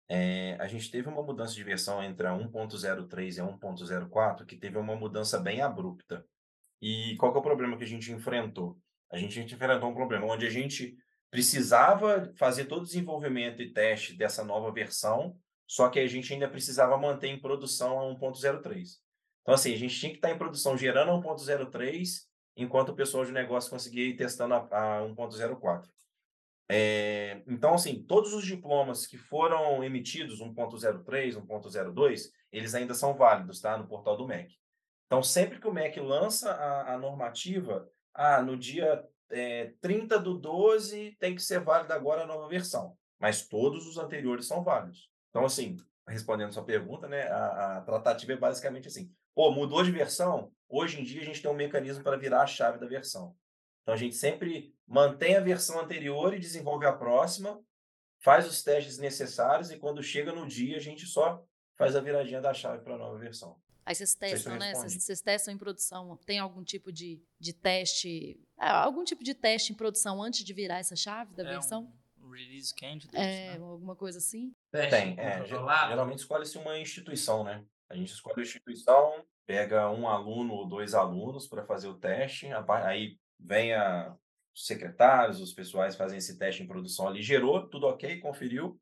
É, 0.08 0.56
a 0.60 0.68
gente 0.68 0.92
teve 0.92 1.10
uma 1.10 1.24
mudança 1.24 1.56
de 1.56 1.64
versão 1.64 2.04
entre 2.04 2.28
a 2.28 2.32
1.03 2.32 3.38
e 3.38 3.42
a 3.42 3.44
1.04 3.44 4.46
que 4.46 4.56
teve 4.56 4.78
uma 4.78 4.96
mudança 4.96 5.40
bem 5.40 5.64
abrupta. 5.64 6.24
E 6.80 7.16
qual 7.18 7.34
é 7.34 7.38
o 7.40 7.42
problema 7.42 7.76
que 7.76 7.84
a 7.84 7.88
gente 7.88 8.12
enfrentou? 8.12 8.78
A 9.12 9.18
gente 9.18 9.40
enfrentou 9.40 9.90
um 9.90 9.96
problema 9.96 10.28
onde 10.28 10.46
a 10.46 10.52
gente 10.52 10.96
precisava 11.32 12.32
fazer 12.38 12.66
todo 12.66 12.84
o 12.84 12.86
desenvolvimento 12.86 13.64
e 13.64 13.74
teste 13.74 14.16
dessa 14.16 14.44
nova 14.44 14.72
versão, 14.72 15.36
só 15.66 15.90
que 15.90 16.00
a 16.00 16.06
gente 16.06 16.32
ainda 16.32 16.48
precisava 16.48 16.96
manter 17.00 17.30
em 17.30 17.42
produção 17.42 18.00
a 18.00 18.16
1.03. 18.16 19.00
Então, 19.42 19.56
assim, 19.56 19.74
a 19.74 19.78
gente 19.78 20.00
tinha 20.00 20.12
que 20.12 20.20
estar 20.20 20.30
em 20.30 20.38
produção 20.38 20.78
gerando 20.78 21.10
a 21.10 21.20
1.03, 21.20 22.28
enquanto 22.56 22.90
o 22.90 22.96
pessoal 22.96 23.26
de 23.26 23.32
negócio 23.32 23.70
conseguia 23.70 24.08
ir 24.08 24.16
testando 24.16 24.54
a, 24.54 25.00
a 25.00 25.02
1.04. 25.02 25.84
É, 26.68 27.44
então, 27.48 27.76
assim, 27.76 28.04
todos 28.04 28.34
os 28.34 28.44
diplomas 28.44 29.06
que 29.06 29.18
foram 29.18 29.84
emitidos, 29.84 30.42
1.03, 30.42 31.36
1.02, 31.36 32.30
eles 32.52 32.74
ainda 32.74 32.94
são 32.94 33.14
válidos, 33.14 33.62
tá? 33.62 33.78
No 33.78 33.88
portal 33.88 34.18
do 34.18 34.28
MEC. 34.28 34.56
Então, 35.06 35.22
sempre 35.22 35.60
que 35.60 35.68
o 35.68 35.74
MEC 35.74 36.00
lança 36.00 36.52
a, 36.52 36.94
a 36.94 36.98
normativa, 36.98 37.88
ah, 38.14 38.42
no 38.42 38.58
dia 38.58 39.04
é, 39.30 39.74
30 39.82 40.18
do 40.20 40.38
12 40.38 41.16
tem 41.20 41.36
que 41.36 41.42
ser 41.42 41.60
válida 41.60 41.94
agora 41.94 42.24
a 42.24 42.28
nova 42.28 42.48
versão, 42.48 42.98
mas 43.20 43.48
todos 43.48 43.86
os 43.88 43.98
anteriores 43.98 44.48
são 44.48 44.64
válidos. 44.64 45.10
Então, 45.30 45.46
assim, 45.46 45.78
respondendo 46.08 46.54
sua 46.54 46.64
pergunta, 46.64 47.08
né, 47.08 47.28
a, 47.28 47.78
a 47.78 47.82
tratativa 47.82 48.34
é 48.34 48.38
basicamente 48.38 48.88
assim: 48.88 49.12
pô, 49.36 49.52
mudou 49.52 49.84
de 49.84 49.92
versão? 49.92 50.52
Hoje 50.68 51.00
em 51.00 51.04
dia 51.04 51.22
a 51.22 51.26
gente 51.26 51.42
tem 51.42 51.52
um 51.52 51.56
mecanismo 51.56 52.04
para 52.04 52.18
virar 52.18 52.42
a 52.42 52.48
chave 52.48 52.80
da 52.80 52.88
versão. 52.88 53.36
Então, 53.84 53.94
a 53.94 53.98
gente 53.98 54.16
sempre 54.16 54.74
mantém 54.88 55.36
a 55.36 55.42
versão 55.42 55.80
anterior 55.80 56.34
e 56.34 56.40
desenvolve 56.40 56.88
a 56.88 56.94
próxima, 56.94 57.62
faz 58.20 58.48
os 58.48 58.64
testes 58.64 58.98
necessários 58.98 59.70
e 59.70 59.78
quando 59.78 60.02
chega 60.02 60.32
no 60.32 60.48
dia 60.48 60.78
a 60.78 60.80
gente 60.80 61.06
só 61.06 61.46
faz 61.76 61.96
a 61.96 62.02
viradinha 62.02 62.42
da 62.42 62.54
chave 62.54 62.84
para 62.84 62.96
a 62.96 62.98
nova 62.98 63.18
versão. 63.20 63.60
Aí 63.86 63.94
vocês 63.94 64.16
testam, 64.16 64.58
né? 64.58 64.74
Vocês, 64.74 65.04
vocês, 65.04 65.22
testam 65.22 65.54
em 65.54 65.58
produção. 65.60 66.18
Tem 66.26 66.40
algum 66.40 66.64
tipo 66.64 66.92
de, 66.92 67.22
de 67.40 67.54
teste, 67.54 68.40
é, 68.60 68.68
algum 68.68 69.04
tipo 69.04 69.24
de 69.24 69.36
teste 69.36 69.72
em 69.72 69.76
produção 69.76 70.24
antes 70.24 70.44
de 70.44 70.54
virar 70.54 70.80
essa 70.80 70.96
chave 70.96 71.36
da 71.36 71.44
é 71.44 71.50
versão? 71.50 71.94
Um 72.20 72.32
release 72.32 72.74
candidate, 72.74 73.16
é, 73.16 73.60
né? 73.60 73.64
alguma 73.64 73.96
coisa 73.96 74.18
assim? 74.18 74.56
Tem, 74.72 75.20
é, 75.20 75.46
geralmente 75.46 76.20
escolhe-se 76.20 76.58
uma 76.58 76.80
instituição, 76.80 77.44
né? 77.44 77.64
A 77.90 77.96
gente 77.96 78.12
escolhe 78.12 78.40
a 78.40 78.44
instituição, 78.44 79.26
pega 79.46 79.90
um 79.92 80.08
aluno 80.08 80.54
ou 80.54 80.68
dois 80.68 80.94
alunos 80.94 81.48
para 81.48 81.66
fazer 81.66 81.88
o 81.88 81.98
teste, 81.98 82.48
aí 82.68 83.18
vem 83.40 83.74
a 83.74 84.16
os 84.56 84.66
secretários, 84.66 85.42
os 85.42 85.54
pessoais 85.54 85.98
fazem 85.98 86.18
esse 86.18 86.38
teste 86.38 86.64
em 86.64 86.68
produção 86.68 87.10
ali, 87.10 87.22
gerou, 87.22 87.68
tudo 87.68 87.88
ok, 87.88 88.22
conferiu, 88.22 88.80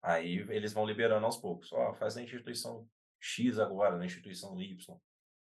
aí 0.00 0.46
eles 0.50 0.72
vão 0.72 0.86
liberando 0.86 1.26
aos 1.26 1.36
poucos. 1.36 1.72
Ó, 1.72 1.92
faz 1.94 2.14
na 2.14 2.22
instituição 2.22 2.88
X 3.20 3.58
agora, 3.58 3.96
na 3.96 4.06
instituição 4.06 4.58
Y. 4.60 4.96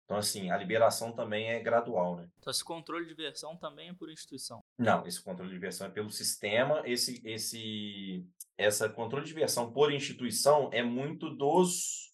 Então, 0.06 0.17
assim, 0.17 0.52
a 0.52 0.58
liberação 0.58 1.12
também 1.13 1.49
é 1.49 1.60
gradual, 1.60 2.15
né? 2.15 2.30
Então, 2.38 2.52
esse 2.52 2.63
controle 2.63 3.06
de 3.06 3.13
versão 3.13 3.58
também 3.58 3.89
é 3.89 3.93
por 3.93 4.10
instituição? 4.10 4.62
Não, 4.78 5.06
esse 5.06 5.21
controle 5.21 5.52
de 5.52 5.60
versão 5.60 5.88
é 5.88 5.89
pelo 5.89 6.10
sistema. 6.10 6.82
Esse, 6.86 7.21
esse, 7.26 8.26
essa 8.58 8.89
controle 8.89 9.26
de 9.26 9.34
versão 9.34 9.71
por 9.71 9.91
instituição 9.91 10.69
é 10.73 10.84
muito 10.84 11.30
dos, 11.30 12.12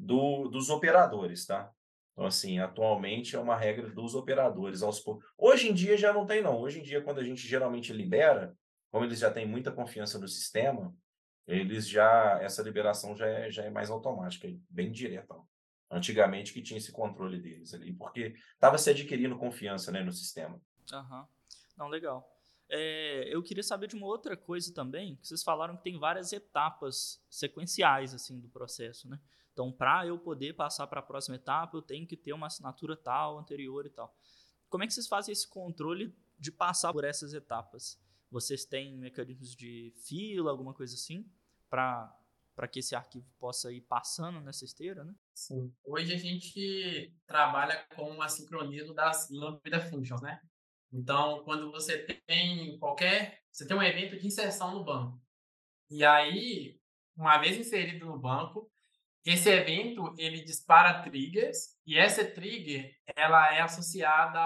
do, 0.00 0.48
dos 0.48 0.70
operadores, 0.70 1.44
tá? 1.46 1.70
Então, 2.12 2.26
assim, 2.26 2.58
atualmente 2.58 3.36
é 3.36 3.38
uma 3.38 3.56
regra 3.56 3.88
dos 3.90 4.14
operadores. 4.14 4.82
Aos 4.82 5.00
poucos. 5.00 5.24
Hoje 5.36 5.68
em 5.68 5.74
dia 5.74 5.96
já 5.96 6.12
não 6.12 6.26
tem, 6.26 6.42
não. 6.42 6.58
Hoje 6.58 6.80
em 6.80 6.82
dia, 6.82 7.02
quando 7.02 7.18
a 7.18 7.24
gente 7.24 7.46
geralmente 7.46 7.92
libera, 7.92 8.56
como 8.90 9.04
eles 9.04 9.18
já 9.18 9.30
têm 9.30 9.46
muita 9.46 9.70
confiança 9.70 10.18
no 10.18 10.26
sistema, 10.26 10.94
eles 11.46 11.88
já 11.88 12.38
essa 12.40 12.62
liberação 12.62 13.16
já 13.16 13.26
é, 13.26 13.50
já 13.50 13.64
é 13.64 13.70
mais 13.70 13.90
automática, 13.90 14.48
bem 14.68 14.90
direta. 14.90 15.34
Antigamente 15.90 16.52
que 16.52 16.62
tinha 16.62 16.78
esse 16.78 16.92
controle 16.92 17.40
deles 17.40 17.74
ali, 17.74 17.92
porque 17.92 18.34
estava 18.54 18.78
se 18.78 18.90
adquirindo 18.90 19.36
confiança 19.36 19.90
né, 19.90 20.02
no 20.02 20.12
sistema. 20.12 20.60
Aham, 20.92 21.20
uhum. 21.20 21.26
não, 21.76 21.88
legal. 21.88 22.28
É, 22.68 23.24
eu 23.28 23.42
queria 23.42 23.64
saber 23.64 23.88
de 23.88 23.96
uma 23.96 24.06
outra 24.06 24.36
coisa 24.36 24.72
também, 24.72 25.16
que 25.16 25.26
vocês 25.26 25.42
falaram 25.42 25.76
que 25.76 25.82
tem 25.82 25.98
várias 25.98 26.32
etapas 26.32 27.20
sequenciais 27.28 28.14
assim 28.14 28.38
do 28.38 28.48
processo, 28.48 29.08
né? 29.08 29.18
Então, 29.60 29.70
para 29.70 30.06
eu 30.06 30.18
poder 30.18 30.54
passar 30.54 30.86
para 30.86 31.00
a 31.00 31.02
próxima 31.02 31.36
etapa, 31.36 31.76
eu 31.76 31.82
tenho 31.82 32.06
que 32.06 32.16
ter 32.16 32.32
uma 32.32 32.46
assinatura 32.46 32.96
tal, 32.96 33.38
anterior 33.38 33.84
e 33.84 33.90
tal. 33.90 34.16
Como 34.70 34.82
é 34.82 34.86
que 34.86 34.94
vocês 34.94 35.06
fazem 35.06 35.34
esse 35.34 35.46
controle 35.46 36.16
de 36.38 36.50
passar 36.50 36.94
por 36.94 37.04
essas 37.04 37.34
etapas? 37.34 38.02
Vocês 38.30 38.64
têm 38.64 38.96
mecanismos 38.96 39.54
de 39.54 39.92
fila, 39.98 40.50
alguma 40.50 40.72
coisa 40.72 40.94
assim, 40.94 41.30
para 41.68 42.16
que 42.72 42.78
esse 42.78 42.94
arquivo 42.94 43.30
possa 43.38 43.70
ir 43.70 43.82
passando 43.82 44.40
nessa 44.40 44.64
esteira, 44.64 45.04
né? 45.04 45.14
Sim. 45.34 45.70
Hoje 45.84 46.14
a 46.14 46.18
gente 46.18 47.14
trabalha 47.26 47.86
com 47.94 48.18
o 48.18 48.28
sincronismo 48.30 48.94
das 48.94 49.28
Lambda 49.28 49.78
Functions, 49.78 50.22
né? 50.22 50.40
Então, 50.90 51.44
quando 51.44 51.70
você 51.70 51.98
tem 52.26 52.78
qualquer... 52.78 53.42
Você 53.52 53.66
tem 53.66 53.76
um 53.76 53.82
evento 53.82 54.18
de 54.18 54.26
inserção 54.26 54.72
no 54.72 54.82
banco. 54.82 55.20
E 55.90 56.02
aí, 56.02 56.80
uma 57.14 57.36
vez 57.36 57.58
inserido 57.58 58.06
no 58.06 58.18
banco, 58.18 58.72
esse 59.24 59.48
evento, 59.50 60.14
ele 60.16 60.42
dispara 60.42 61.02
triggers 61.02 61.76
e 61.86 61.98
essa 61.98 62.24
trigger, 62.24 62.90
ela 63.14 63.54
é 63.54 63.60
associada 63.60 64.40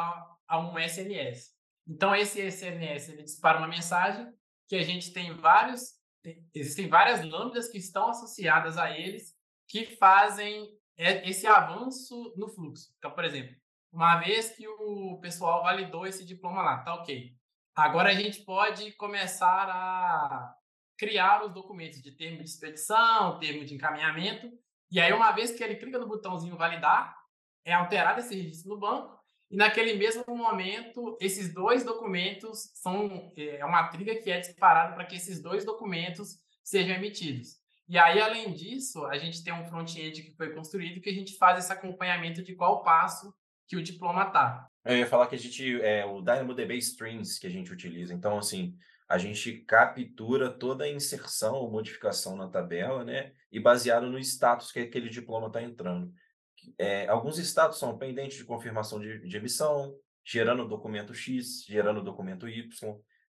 a 0.48 0.58
um 0.58 0.78
SMS. 0.78 1.52
Então, 1.86 2.14
esse 2.14 2.50
SMS 2.50 3.08
ele 3.08 3.22
dispara 3.22 3.58
uma 3.58 3.68
mensagem 3.68 4.26
que 4.68 4.76
a 4.76 4.82
gente 4.82 5.12
tem 5.12 5.32
vários, 5.34 5.92
existem 6.54 6.88
várias 6.88 7.22
lambdas 7.24 7.68
que 7.68 7.78
estão 7.78 8.08
associadas 8.08 8.78
a 8.78 8.90
eles 8.90 9.34
que 9.68 9.96
fazem 9.96 10.68
esse 10.96 11.46
avanço 11.46 12.34
no 12.36 12.48
fluxo. 12.48 12.92
Então, 12.98 13.10
por 13.10 13.24
exemplo, 13.24 13.54
uma 13.92 14.16
vez 14.16 14.50
que 14.50 14.66
o 14.66 15.18
pessoal 15.20 15.62
validou 15.62 16.06
esse 16.06 16.24
diploma 16.24 16.62
lá, 16.62 16.78
tá 16.78 16.94
ok. 16.94 17.32
Agora 17.76 18.10
a 18.10 18.14
gente 18.14 18.44
pode 18.44 18.92
começar 18.92 19.68
a 19.68 20.54
criar 20.96 21.44
os 21.44 21.52
documentos 21.52 22.00
de 22.00 22.12
termo 22.12 22.38
de 22.38 22.48
expedição, 22.48 23.38
termo 23.38 23.64
de 23.64 23.74
encaminhamento, 23.74 24.50
e 24.94 25.00
aí 25.00 25.12
uma 25.12 25.32
vez 25.32 25.50
que 25.50 25.62
ele 25.62 25.76
clica 25.76 25.98
no 25.98 26.08
botãozinho 26.08 26.56
validar, 26.56 27.16
é 27.64 27.72
alterado 27.72 28.20
esse 28.20 28.34
registro 28.34 28.70
no 28.70 28.78
banco 28.78 29.14
e 29.50 29.56
naquele 29.56 29.94
mesmo 29.94 30.24
momento, 30.28 31.16
esses 31.20 31.52
dois 31.52 31.84
documentos 31.84 32.70
são 32.74 33.32
é 33.36 33.64
uma 33.64 33.88
trilha 33.88 34.20
que 34.20 34.30
é 34.30 34.40
disparada 34.40 34.94
para 34.94 35.04
que 35.04 35.16
esses 35.16 35.40
dois 35.40 35.64
documentos 35.64 36.38
sejam 36.62 36.96
emitidos. 36.96 37.56
E 37.88 37.98
aí, 37.98 38.20
além 38.20 38.52
disso, 38.52 39.04
a 39.06 39.18
gente 39.18 39.44
tem 39.44 39.52
um 39.52 39.64
front-end 39.66 40.22
que 40.22 40.34
foi 40.36 40.54
construído 40.54 41.00
que 41.00 41.10
a 41.10 41.14
gente 41.14 41.36
faz 41.36 41.62
esse 41.62 41.72
acompanhamento 41.72 42.42
de 42.42 42.54
qual 42.54 42.82
passo 42.82 43.34
que 43.68 43.76
o 43.76 43.82
diploma 43.82 44.24
está. 44.24 44.66
Eu 44.84 44.96
ia 44.96 45.06
falar 45.06 45.26
que 45.26 45.34
a 45.34 45.38
gente, 45.38 45.80
é 45.82 46.04
o 46.04 46.20
DynamoDB 46.20 46.76
Strings 46.78 47.38
que 47.38 47.46
a 47.46 47.50
gente 47.50 47.72
utiliza. 47.72 48.12
Então, 48.12 48.38
assim, 48.38 48.74
a 49.14 49.18
gente 49.18 49.58
captura 49.60 50.50
toda 50.50 50.82
a 50.82 50.90
inserção 50.90 51.54
ou 51.54 51.70
modificação 51.70 52.36
na 52.36 52.48
tabela, 52.48 53.04
né? 53.04 53.32
E 53.50 53.60
baseado 53.60 54.10
no 54.10 54.18
status 54.18 54.72
que 54.72 54.80
aquele 54.80 55.08
diploma 55.08 55.46
está 55.46 55.62
entrando. 55.62 56.12
É, 56.76 57.06
alguns 57.06 57.38
status 57.38 57.78
são 57.78 57.96
pendentes 57.96 58.36
de 58.36 58.44
confirmação 58.44 58.98
de, 58.98 59.20
de 59.20 59.36
emissão, 59.36 59.96
gerando 60.24 60.66
documento 60.66 61.14
X, 61.14 61.64
gerando 61.64 62.02
documento 62.02 62.48
Y. 62.48 62.68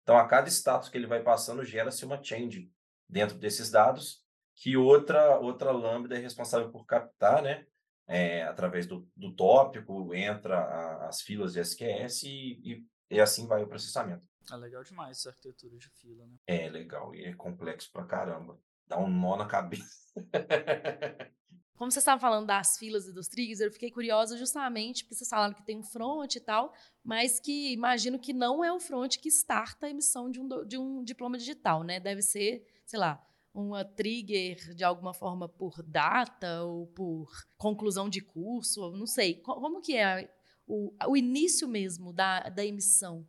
Então, 0.01 0.17
a 0.17 0.27
cada 0.27 0.49
status 0.49 0.89
que 0.89 0.97
ele 0.97 1.05
vai 1.05 1.21
passando, 1.21 1.63
gera-se 1.63 2.03
uma 2.03 2.21
change 2.23 2.67
dentro 3.07 3.37
desses 3.37 3.69
dados, 3.69 4.23
que 4.55 4.75
outra, 4.75 5.37
outra 5.37 5.71
lambda 5.71 6.15
é 6.15 6.19
responsável 6.19 6.71
por 6.71 6.87
captar, 6.87 7.43
né? 7.43 7.63
É, 8.07 8.41
através 8.41 8.87
do, 8.87 9.07
do 9.15 9.35
tópico, 9.35 10.15
entra 10.15 10.57
a, 10.57 11.09
as 11.09 11.21
filas 11.21 11.53
de 11.53 11.59
SQS 11.59 12.23
e, 12.23 12.59
e, 12.63 12.85
e 13.11 13.21
assim 13.21 13.45
vai 13.45 13.61
o 13.61 13.67
processamento. 13.67 14.23
É 14.51 14.55
legal 14.55 14.83
demais 14.83 15.17
essa 15.17 15.29
arquitetura 15.29 15.77
de 15.77 15.89
fila, 15.89 16.25
né? 16.25 16.37
É 16.47 16.69
legal 16.69 17.13
e 17.15 17.25
é 17.25 17.33
complexo 17.33 17.91
pra 17.91 18.05
caramba. 18.05 18.59
Dá 18.87 18.97
um 18.97 19.09
nó 19.09 19.35
na 19.35 19.45
cabeça. 19.45 20.13
Como 21.75 21.91
vocês 21.91 22.03
estavam 22.03 22.21
falando 22.21 22.47
das 22.47 22.77
filas 22.77 23.05
e 23.05 23.11
dos 23.11 23.27
triggers, 23.27 23.59
eu 23.59 23.69
fiquei 23.69 23.91
curiosa 23.91 24.37
justamente 24.37 25.03
porque 25.03 25.15
vocês 25.15 25.29
falaram 25.29 25.53
que 25.53 25.65
tem 25.65 25.77
um 25.77 25.83
front 25.83 26.35
e 26.35 26.39
tal, 26.39 26.73
mas 27.03 27.37
que 27.37 27.73
imagino 27.73 28.17
que 28.17 28.31
não 28.31 28.63
é 28.63 28.71
o 28.71 28.79
front 28.79 29.17
que 29.17 29.27
starta 29.27 29.85
a 29.85 29.89
emissão 29.89 30.31
de 30.31 30.39
um, 30.39 30.47
de 30.65 30.77
um 30.77 31.03
diploma 31.03 31.37
digital, 31.37 31.83
né? 31.83 31.99
Deve 31.99 32.21
ser, 32.21 32.65
sei 32.85 32.97
lá, 32.97 33.21
uma 33.53 33.83
trigger 33.83 34.73
de 34.73 34.85
alguma 34.85 35.13
forma 35.13 35.49
por 35.49 35.83
data 35.83 36.63
ou 36.63 36.87
por 36.87 37.29
conclusão 37.57 38.07
de 38.07 38.21
curso, 38.21 38.91
não 38.91 39.05
sei. 39.05 39.41
Como 39.41 39.81
que 39.81 39.97
é 39.97 40.33
o, 40.65 40.95
o 41.07 41.17
início 41.17 41.67
mesmo 41.67 42.13
da, 42.13 42.41
da 42.49 42.65
emissão? 42.65 43.27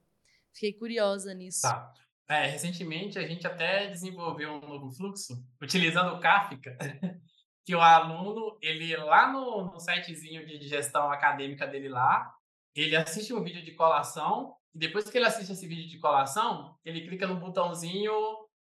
Fiquei 0.57 0.73
curiosa 0.73 1.35
nisso. 1.35 1.61
Tá. 1.63 1.93
É, 2.27 2.47
recentemente 2.47 3.19
a 3.19 3.29
gente 3.29 3.47
até 3.47 3.89
desenvolveu 3.89 4.55
um 4.55 4.61
novo 4.61 4.91
fluxo 4.91 5.35
utilizando 5.63 6.15
o 6.15 6.19
Kafka, 6.19 6.77
que 7.65 7.75
o 7.75 7.81
aluno, 7.81 8.59
ele 8.63 8.97
lá 8.97 9.31
no, 9.31 9.71
no 9.71 9.79
sitezinho 9.79 10.47
de 10.47 10.67
gestão 10.67 11.13
acadêmica 11.13 11.67
dele 11.67 11.91
lá, 11.91 12.35
ele 12.75 12.97
assiste 12.97 13.35
um 13.35 13.45
vídeo 13.45 13.63
de 13.63 13.73
colação 13.73 14.57
e 14.75 14.79
depois 14.79 15.09
que 15.09 15.19
ele 15.19 15.27
assiste 15.27 15.53
esse 15.53 15.67
vídeo 15.69 15.89
de 15.89 15.99
colação, 15.99 16.75
ele 16.85 17.07
clica 17.07 17.27
no 17.27 17.39
botãozinho 17.39 18.13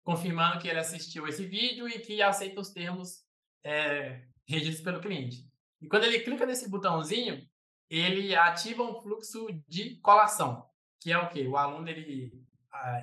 confirmando 0.02 0.58
que 0.58 0.68
ele 0.68 0.80
assistiu 0.80 1.26
esse 1.28 1.46
vídeo 1.46 1.88
e 1.88 1.98
que 1.98 2.22
aceita 2.22 2.60
os 2.60 2.70
termos 2.70 3.24
é, 3.62 4.22
regidos 4.48 4.80
pelo 4.80 5.00
cliente. 5.00 5.46
E 5.80 5.86
quando 5.86 6.04
ele 6.04 6.20
clica 6.20 6.46
nesse 6.46 6.68
botãozinho, 6.68 7.46
ele 7.90 8.34
ativa 8.34 8.82
um 8.82 9.00
fluxo 9.00 9.46
de 9.68 10.00
colação, 10.00 10.66
que 11.04 11.12
é 11.12 11.18
o 11.18 11.28
quê? 11.28 11.46
O 11.46 11.58
aluno 11.58 11.86
ele, 11.86 12.32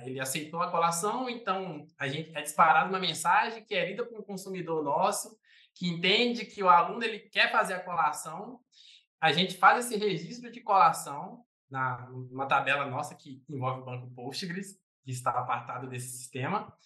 ele 0.02 0.18
aceitou 0.18 0.60
a 0.60 0.68
colação, 0.68 1.30
então 1.30 1.86
a 1.96 2.08
gente 2.08 2.36
é 2.36 2.42
disparada 2.42 2.88
uma 2.88 2.98
mensagem 2.98 3.64
que 3.64 3.76
é 3.76 3.86
lida 3.86 4.04
por 4.04 4.18
um 4.18 4.24
consumidor 4.24 4.82
nosso, 4.82 5.38
que 5.72 5.88
entende 5.88 6.44
que 6.44 6.64
o 6.64 6.68
aluno 6.68 7.04
ele 7.04 7.20
quer 7.20 7.52
fazer 7.52 7.74
a 7.74 7.84
colação, 7.84 8.58
a 9.20 9.32
gente 9.32 9.56
faz 9.56 9.86
esse 9.86 9.96
registro 9.96 10.50
de 10.50 10.60
colação 10.60 11.44
na 11.70 12.08
uma 12.10 12.46
tabela 12.46 12.86
nossa 12.86 13.14
que 13.14 13.40
envolve 13.48 13.82
o 13.82 13.84
banco 13.84 14.12
Postgres, 14.16 14.76
que 15.04 15.12
está 15.12 15.30
apartado 15.30 15.88
desse 15.88 16.08
sistema. 16.08 16.76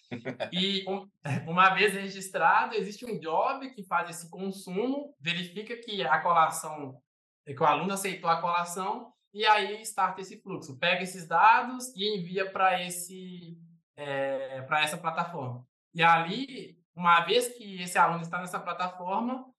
E 0.51 0.85
um, 0.87 1.09
uma 1.49 1.73
vez 1.73 1.93
registrado, 1.95 2.75
existe 2.75 3.07
um 3.07 3.17
job 3.17 3.71
que 3.71 3.81
faz 3.81 4.07
esse 4.11 4.29
consumo, 4.29 5.15
verifica 5.19 5.75
que 5.77 6.03
a 6.03 6.21
colação, 6.21 7.01
que 7.43 7.59
o 7.59 7.65
aluno 7.65 7.93
aceitou 7.93 8.29
a 8.29 8.39
colação, 8.39 9.11
e 9.33 9.45
aí 9.45 9.81
starta 9.81 10.21
esse 10.21 10.37
fluxo. 10.41 10.77
Pega 10.77 11.03
esses 11.03 11.27
dados 11.27 11.93
e 11.95 12.17
envia 12.17 12.49
para 12.49 12.83
esse 12.83 13.57
é, 13.95 14.61
para 14.61 14.83
essa 14.83 14.97
plataforma. 14.97 15.67
E 15.93 16.03
ali, 16.03 16.79
uma 16.95 17.21
vez 17.21 17.47
que 17.49 17.81
esse 17.81 17.97
aluno 17.97 18.21
está 18.21 18.39
nessa 18.39 18.59
plataforma, 18.59 19.51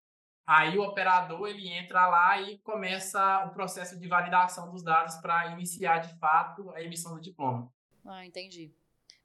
aí 0.46 0.78
o 0.78 0.82
operador 0.82 1.48
ele 1.48 1.68
entra 1.68 2.06
lá 2.06 2.40
e 2.40 2.58
começa 2.58 3.44
o 3.46 3.50
processo 3.50 3.98
de 3.98 4.06
validação 4.06 4.70
dos 4.70 4.82
dados 4.82 5.16
para 5.16 5.52
iniciar 5.52 5.98
de 5.98 6.16
fato 6.18 6.70
a 6.70 6.82
emissão 6.82 7.14
do 7.14 7.20
diploma. 7.20 7.70
Ah, 8.04 8.24
entendi. 8.24 8.72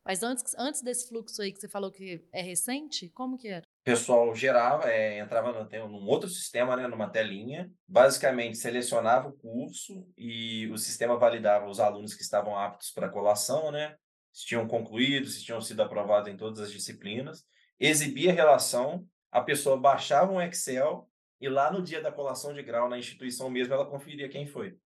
Mas 0.03 0.21
antes, 0.21 0.53
antes 0.57 0.81
desse 0.81 1.07
fluxo 1.07 1.41
aí 1.41 1.53
que 1.53 1.59
você 1.59 1.69
falou 1.69 1.91
que 1.91 2.27
é 2.31 2.41
recente, 2.41 3.07
como 3.09 3.37
que 3.37 3.47
era? 3.47 3.63
O 3.83 3.91
pessoal 3.91 4.33
gerava, 4.33 4.89
é, 4.89 5.19
entrava 5.19 5.51
no, 5.51 5.89
num 5.89 6.07
outro 6.07 6.29
sistema, 6.29 6.77
né, 6.77 6.87
numa 6.87 7.09
telinha, 7.09 7.69
basicamente 7.85 8.57
selecionava 8.57 9.27
o 9.27 9.33
curso 9.33 10.07
e 10.17 10.69
o 10.71 10.77
sistema 10.77 11.17
validava 11.17 11.67
os 11.67 11.81
alunos 11.81 12.13
que 12.13 12.21
estavam 12.21 12.57
aptos 12.57 12.91
para 12.91 13.09
colação, 13.09 13.73
né, 13.73 13.97
se 14.31 14.45
tinham 14.45 14.65
concluído, 14.69 15.27
se 15.27 15.43
tinham 15.43 15.59
sido 15.59 15.81
aprovados 15.81 16.31
em 16.31 16.37
todas 16.37 16.61
as 16.61 16.71
disciplinas, 16.71 17.45
exibia 17.77 18.31
a 18.31 18.33
relação, 18.33 19.05
a 19.29 19.41
pessoa 19.41 19.75
baixava 19.75 20.31
um 20.31 20.41
Excel 20.41 21.09
e 21.41 21.49
lá 21.49 21.69
no 21.69 21.81
dia 21.81 22.01
da 22.01 22.09
colação 22.09 22.53
de 22.53 22.63
grau 22.63 22.87
na 22.87 22.97
instituição 22.97 23.49
mesmo 23.49 23.73
ela 23.73 23.85
conferia 23.85 24.29
quem 24.29 24.47
foi. 24.47 24.77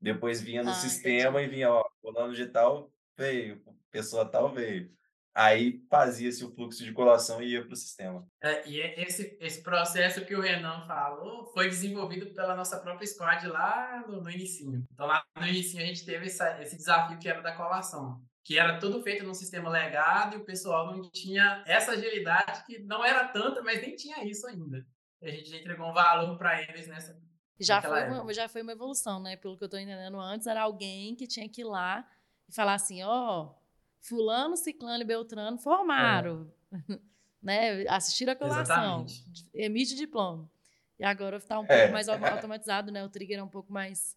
Depois 0.00 0.40
vinha 0.40 0.62
no 0.62 0.70
ah, 0.70 0.74
sistema 0.74 1.42
entendi. 1.42 1.52
e 1.52 1.56
vinha, 1.56 1.70
ó, 1.70 1.84
fulano 2.00 2.32
de 2.32 2.46
tal 2.46 2.90
veio, 3.14 3.62
pessoa 3.90 4.24
tal 4.24 4.48
veio. 4.48 4.90
Aí 5.38 5.80
fazia-se 5.88 6.44
o 6.44 6.50
fluxo 6.50 6.82
de 6.82 6.92
colação 6.92 7.40
e 7.40 7.52
ia 7.52 7.64
para 7.64 7.72
o 7.72 7.76
sistema. 7.76 8.26
É, 8.42 8.68
e 8.68 8.80
é 8.80 9.00
esse, 9.00 9.38
esse 9.40 9.62
processo 9.62 10.24
que 10.26 10.34
o 10.34 10.40
Renan 10.40 10.84
falou 10.84 11.46
foi 11.52 11.68
desenvolvido 11.68 12.34
pela 12.34 12.56
nossa 12.56 12.80
própria 12.80 13.06
squad 13.06 13.46
lá 13.46 14.04
no, 14.08 14.20
no 14.20 14.28
início. 14.28 14.84
Então, 14.92 15.06
lá 15.06 15.24
no 15.36 15.46
início 15.46 15.78
a 15.78 15.84
gente 15.84 16.04
teve 16.04 16.26
essa, 16.26 16.60
esse 16.60 16.76
desafio 16.76 17.20
que 17.20 17.28
era 17.28 17.40
da 17.40 17.54
colação, 17.54 18.20
que 18.44 18.58
era 18.58 18.80
tudo 18.80 19.00
feito 19.00 19.24
num 19.24 19.32
sistema 19.32 19.70
legado 19.70 20.34
e 20.34 20.40
o 20.40 20.44
pessoal 20.44 20.90
não 20.90 21.08
tinha 21.08 21.62
essa 21.68 21.92
agilidade, 21.92 22.66
que 22.66 22.80
não 22.80 23.04
era 23.04 23.28
tanta, 23.28 23.62
mas 23.62 23.80
nem 23.80 23.94
tinha 23.94 24.24
isso 24.24 24.44
ainda. 24.44 24.84
A 25.22 25.28
gente 25.28 25.50
já 25.50 25.56
entregou 25.56 25.88
um 25.88 25.94
valor 25.94 26.36
para 26.36 26.60
eles 26.62 26.88
nessa. 26.88 27.16
Já 27.60 27.80
foi, 27.80 28.08
uma, 28.08 28.34
já 28.34 28.48
foi 28.48 28.62
uma 28.62 28.72
evolução, 28.72 29.22
né? 29.22 29.36
Pelo 29.36 29.56
que 29.56 29.62
eu 29.62 29.66
estou 29.66 29.78
entendendo 29.78 30.18
antes, 30.18 30.48
era 30.48 30.62
alguém 30.62 31.14
que 31.14 31.28
tinha 31.28 31.48
que 31.48 31.60
ir 31.60 31.64
lá 31.64 32.04
e 32.48 32.52
falar 32.52 32.74
assim, 32.74 33.04
ó, 33.04 33.42
oh, 33.42 33.57
fulano, 34.00 34.56
ciclano 34.56 35.02
e 35.02 35.06
beltrano 35.06 35.58
formaram, 35.58 36.52
é. 36.72 36.76
né? 37.42 37.88
Assistiram 37.88 38.32
a 38.32 38.36
colação, 38.36 39.04
Exatamente. 39.04 39.50
emite 39.54 39.94
diploma. 39.94 40.50
E 40.98 41.04
agora 41.04 41.36
está 41.36 41.58
um 41.58 41.66
pouco 41.66 41.80
é. 41.80 41.90
mais 41.90 42.08
automatizado, 42.08 42.90
né? 42.90 43.04
O 43.04 43.08
trigger 43.08 43.38
é 43.38 43.42
um 43.42 43.48
pouco 43.48 43.72
mais, 43.72 44.16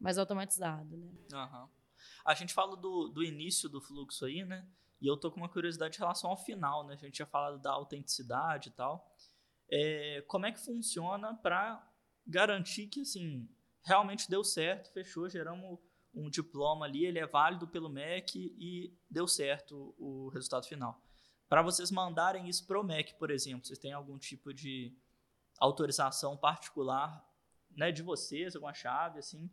mais 0.00 0.18
automatizado, 0.18 0.96
né? 0.96 1.10
Uhum. 1.32 1.68
A 2.24 2.34
gente 2.34 2.54
fala 2.54 2.76
do, 2.76 3.08
do 3.08 3.22
início 3.22 3.68
do 3.68 3.80
fluxo 3.80 4.24
aí, 4.24 4.44
né? 4.44 4.66
E 5.00 5.06
eu 5.06 5.16
tô 5.16 5.32
com 5.32 5.38
uma 5.38 5.48
curiosidade 5.48 5.96
em 5.96 5.98
relação 5.98 6.30
ao 6.30 6.36
final, 6.36 6.86
né? 6.86 6.94
A 6.94 6.96
gente 6.96 7.14
tinha 7.14 7.26
falado 7.26 7.58
da 7.60 7.72
autenticidade 7.72 8.68
e 8.68 8.72
tal. 8.72 9.12
É, 9.68 10.22
como 10.28 10.46
é 10.46 10.52
que 10.52 10.60
funciona 10.60 11.34
para 11.34 11.84
garantir 12.24 12.86
que, 12.86 13.00
assim, 13.00 13.48
realmente 13.82 14.30
deu 14.30 14.44
certo, 14.44 14.92
fechou, 14.92 15.28
geramos 15.28 15.80
um 16.14 16.28
diploma 16.28 16.84
ali, 16.86 17.06
ele 17.06 17.18
é 17.18 17.26
válido 17.26 17.66
pelo 17.66 17.88
MEC 17.88 18.54
e 18.58 18.96
deu 19.10 19.26
certo 19.26 19.94
o 19.98 20.28
resultado 20.28 20.66
final. 20.66 21.00
Para 21.48 21.62
vocês 21.62 21.90
mandarem 21.90 22.48
isso 22.48 22.66
para 22.66 22.80
o 22.80 22.84
MEC, 22.84 23.14
por 23.14 23.30
exemplo, 23.30 23.66
vocês 23.66 23.78
têm 23.78 23.92
algum 23.92 24.18
tipo 24.18 24.52
de 24.52 24.96
autorização 25.58 26.36
particular 26.36 27.26
né, 27.76 27.92
de 27.92 28.02
vocês, 28.02 28.54
alguma 28.54 28.74
chave 28.74 29.18
assim, 29.18 29.50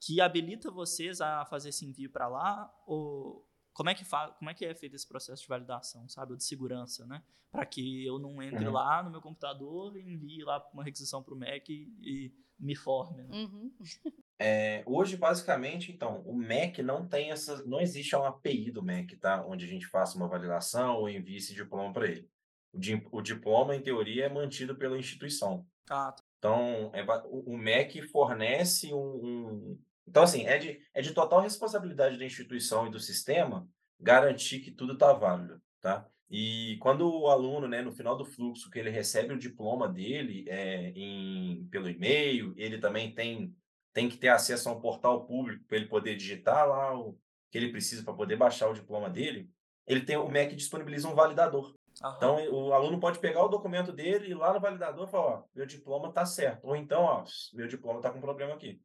que 0.00 0.20
habilita 0.20 0.70
vocês 0.70 1.20
a 1.20 1.44
fazer 1.44 1.68
esse 1.68 1.86
envio 1.86 2.10
para 2.10 2.28
lá? 2.28 2.74
Ou 2.86 3.48
como 3.72 3.88
é 3.88 3.94
que 3.94 4.04
faz, 4.04 4.34
como 4.36 4.50
é 4.50 4.54
que 4.54 4.64
é 4.64 4.74
feito 4.74 4.96
esse 4.96 5.06
processo 5.06 5.42
de 5.42 5.48
validação, 5.48 6.08
sabe, 6.08 6.32
ou 6.32 6.36
de 6.36 6.44
segurança, 6.44 7.06
né? 7.06 7.22
Para 7.50 7.64
que 7.66 8.04
eu 8.04 8.18
não 8.18 8.42
entre 8.42 8.66
uhum. 8.66 8.72
lá 8.72 9.02
no 9.02 9.10
meu 9.10 9.20
computador 9.20 9.96
e 9.96 10.00
envie 10.00 10.42
lá 10.42 10.66
uma 10.72 10.82
requisição 10.82 11.22
para 11.22 11.34
o 11.34 11.36
MEC 11.36 11.72
e, 11.72 11.92
e 12.02 12.34
me 12.58 12.74
forme. 12.74 13.22
Né? 13.22 13.28
Uhum. 13.30 13.72
É, 14.44 14.82
hoje, 14.86 15.16
basicamente, 15.16 15.92
então, 15.92 16.20
o 16.26 16.34
MEC 16.34 16.82
não 16.82 17.06
tem 17.06 17.30
essa. 17.30 17.64
Não 17.64 17.80
existe 17.80 18.16
uma 18.16 18.28
API 18.28 18.72
do 18.72 18.82
MEC, 18.82 19.16
tá? 19.16 19.46
Onde 19.46 19.64
a 19.64 19.68
gente 19.68 19.86
faça 19.86 20.16
uma 20.16 20.26
validação 20.26 20.96
ou 20.96 21.08
envie 21.08 21.36
esse 21.36 21.54
diploma 21.54 21.92
para 21.92 22.08
ele. 22.08 22.28
O, 22.72 22.78
di, 22.78 23.00
o, 23.12 23.22
diploma, 23.22 23.76
em 23.76 23.80
teoria, 23.80 24.24
é 24.24 24.28
mantido 24.28 24.74
pela 24.74 24.98
instituição. 24.98 25.64
Ah, 25.88 26.10
tá. 26.10 26.24
Então, 26.38 26.90
é, 26.92 27.04
o, 27.26 27.52
o 27.52 27.56
MEC 27.56 28.02
fornece 28.08 28.92
um, 28.92 28.98
um. 28.98 29.78
então, 30.08 30.24
assim, 30.24 30.44
é 30.44 30.58
de, 30.58 30.80
é 30.92 31.00
de 31.00 31.14
total 31.14 31.40
responsabilidade 31.40 32.18
da 32.18 32.24
instituição 32.24 32.88
e 32.88 32.90
do 32.90 32.98
sistema 32.98 33.68
garantir 34.00 34.58
que 34.58 34.72
tudo 34.72 34.94
está 34.94 35.12
válido, 35.12 35.62
tá? 35.80 36.04
E 36.28 36.78
quando 36.80 37.08
o 37.08 37.28
aluno, 37.28 37.68
né, 37.68 37.80
no 37.80 37.92
final 37.92 38.16
do 38.16 38.24
fluxo, 38.24 38.70
que 38.70 38.78
ele 38.78 38.90
recebe 38.90 39.34
o 39.34 39.38
diploma 39.38 39.86
dele 39.86 40.46
é, 40.48 40.90
em, 40.96 41.68
pelo 41.70 41.88
e-mail, 41.88 42.54
ele 42.56 42.78
também 42.78 43.14
tem 43.14 43.54
tem 43.92 44.08
que 44.08 44.16
ter 44.16 44.28
acesso 44.28 44.68
a 44.68 44.72
um 44.72 44.80
portal 44.80 45.24
público 45.24 45.64
para 45.66 45.76
ele 45.76 45.86
poder 45.86 46.16
digitar 46.16 46.66
lá 46.66 46.98
o 46.98 47.18
que 47.50 47.58
ele 47.58 47.70
precisa 47.70 48.02
para 48.02 48.14
poder 48.14 48.36
baixar 48.36 48.68
o 48.68 48.74
diploma 48.74 49.10
dele, 49.10 49.50
ele 49.86 50.00
tem 50.00 50.16
o 50.16 50.28
MEC 50.28 50.56
disponibiliza 50.56 51.08
um 51.08 51.14
validador. 51.14 51.74
Uhum. 52.02 52.12
Então, 52.16 52.50
o 52.50 52.72
aluno 52.72 52.98
pode 52.98 53.18
pegar 53.18 53.44
o 53.44 53.48
documento 53.48 53.92
dele 53.92 54.28
e 54.28 54.30
ir 54.30 54.34
lá 54.34 54.54
no 54.54 54.60
validador 54.60 55.06
e 55.06 55.10
falar, 55.10 55.26
ó, 55.26 55.44
meu 55.54 55.66
diploma 55.66 56.08
está 56.08 56.24
certo. 56.24 56.64
Ou 56.64 56.74
então, 56.74 57.02
ó, 57.02 57.24
meu 57.52 57.68
diploma 57.68 57.98
está 57.98 58.10
com 58.10 58.20
problema 58.20 58.54
aqui. 58.54 58.80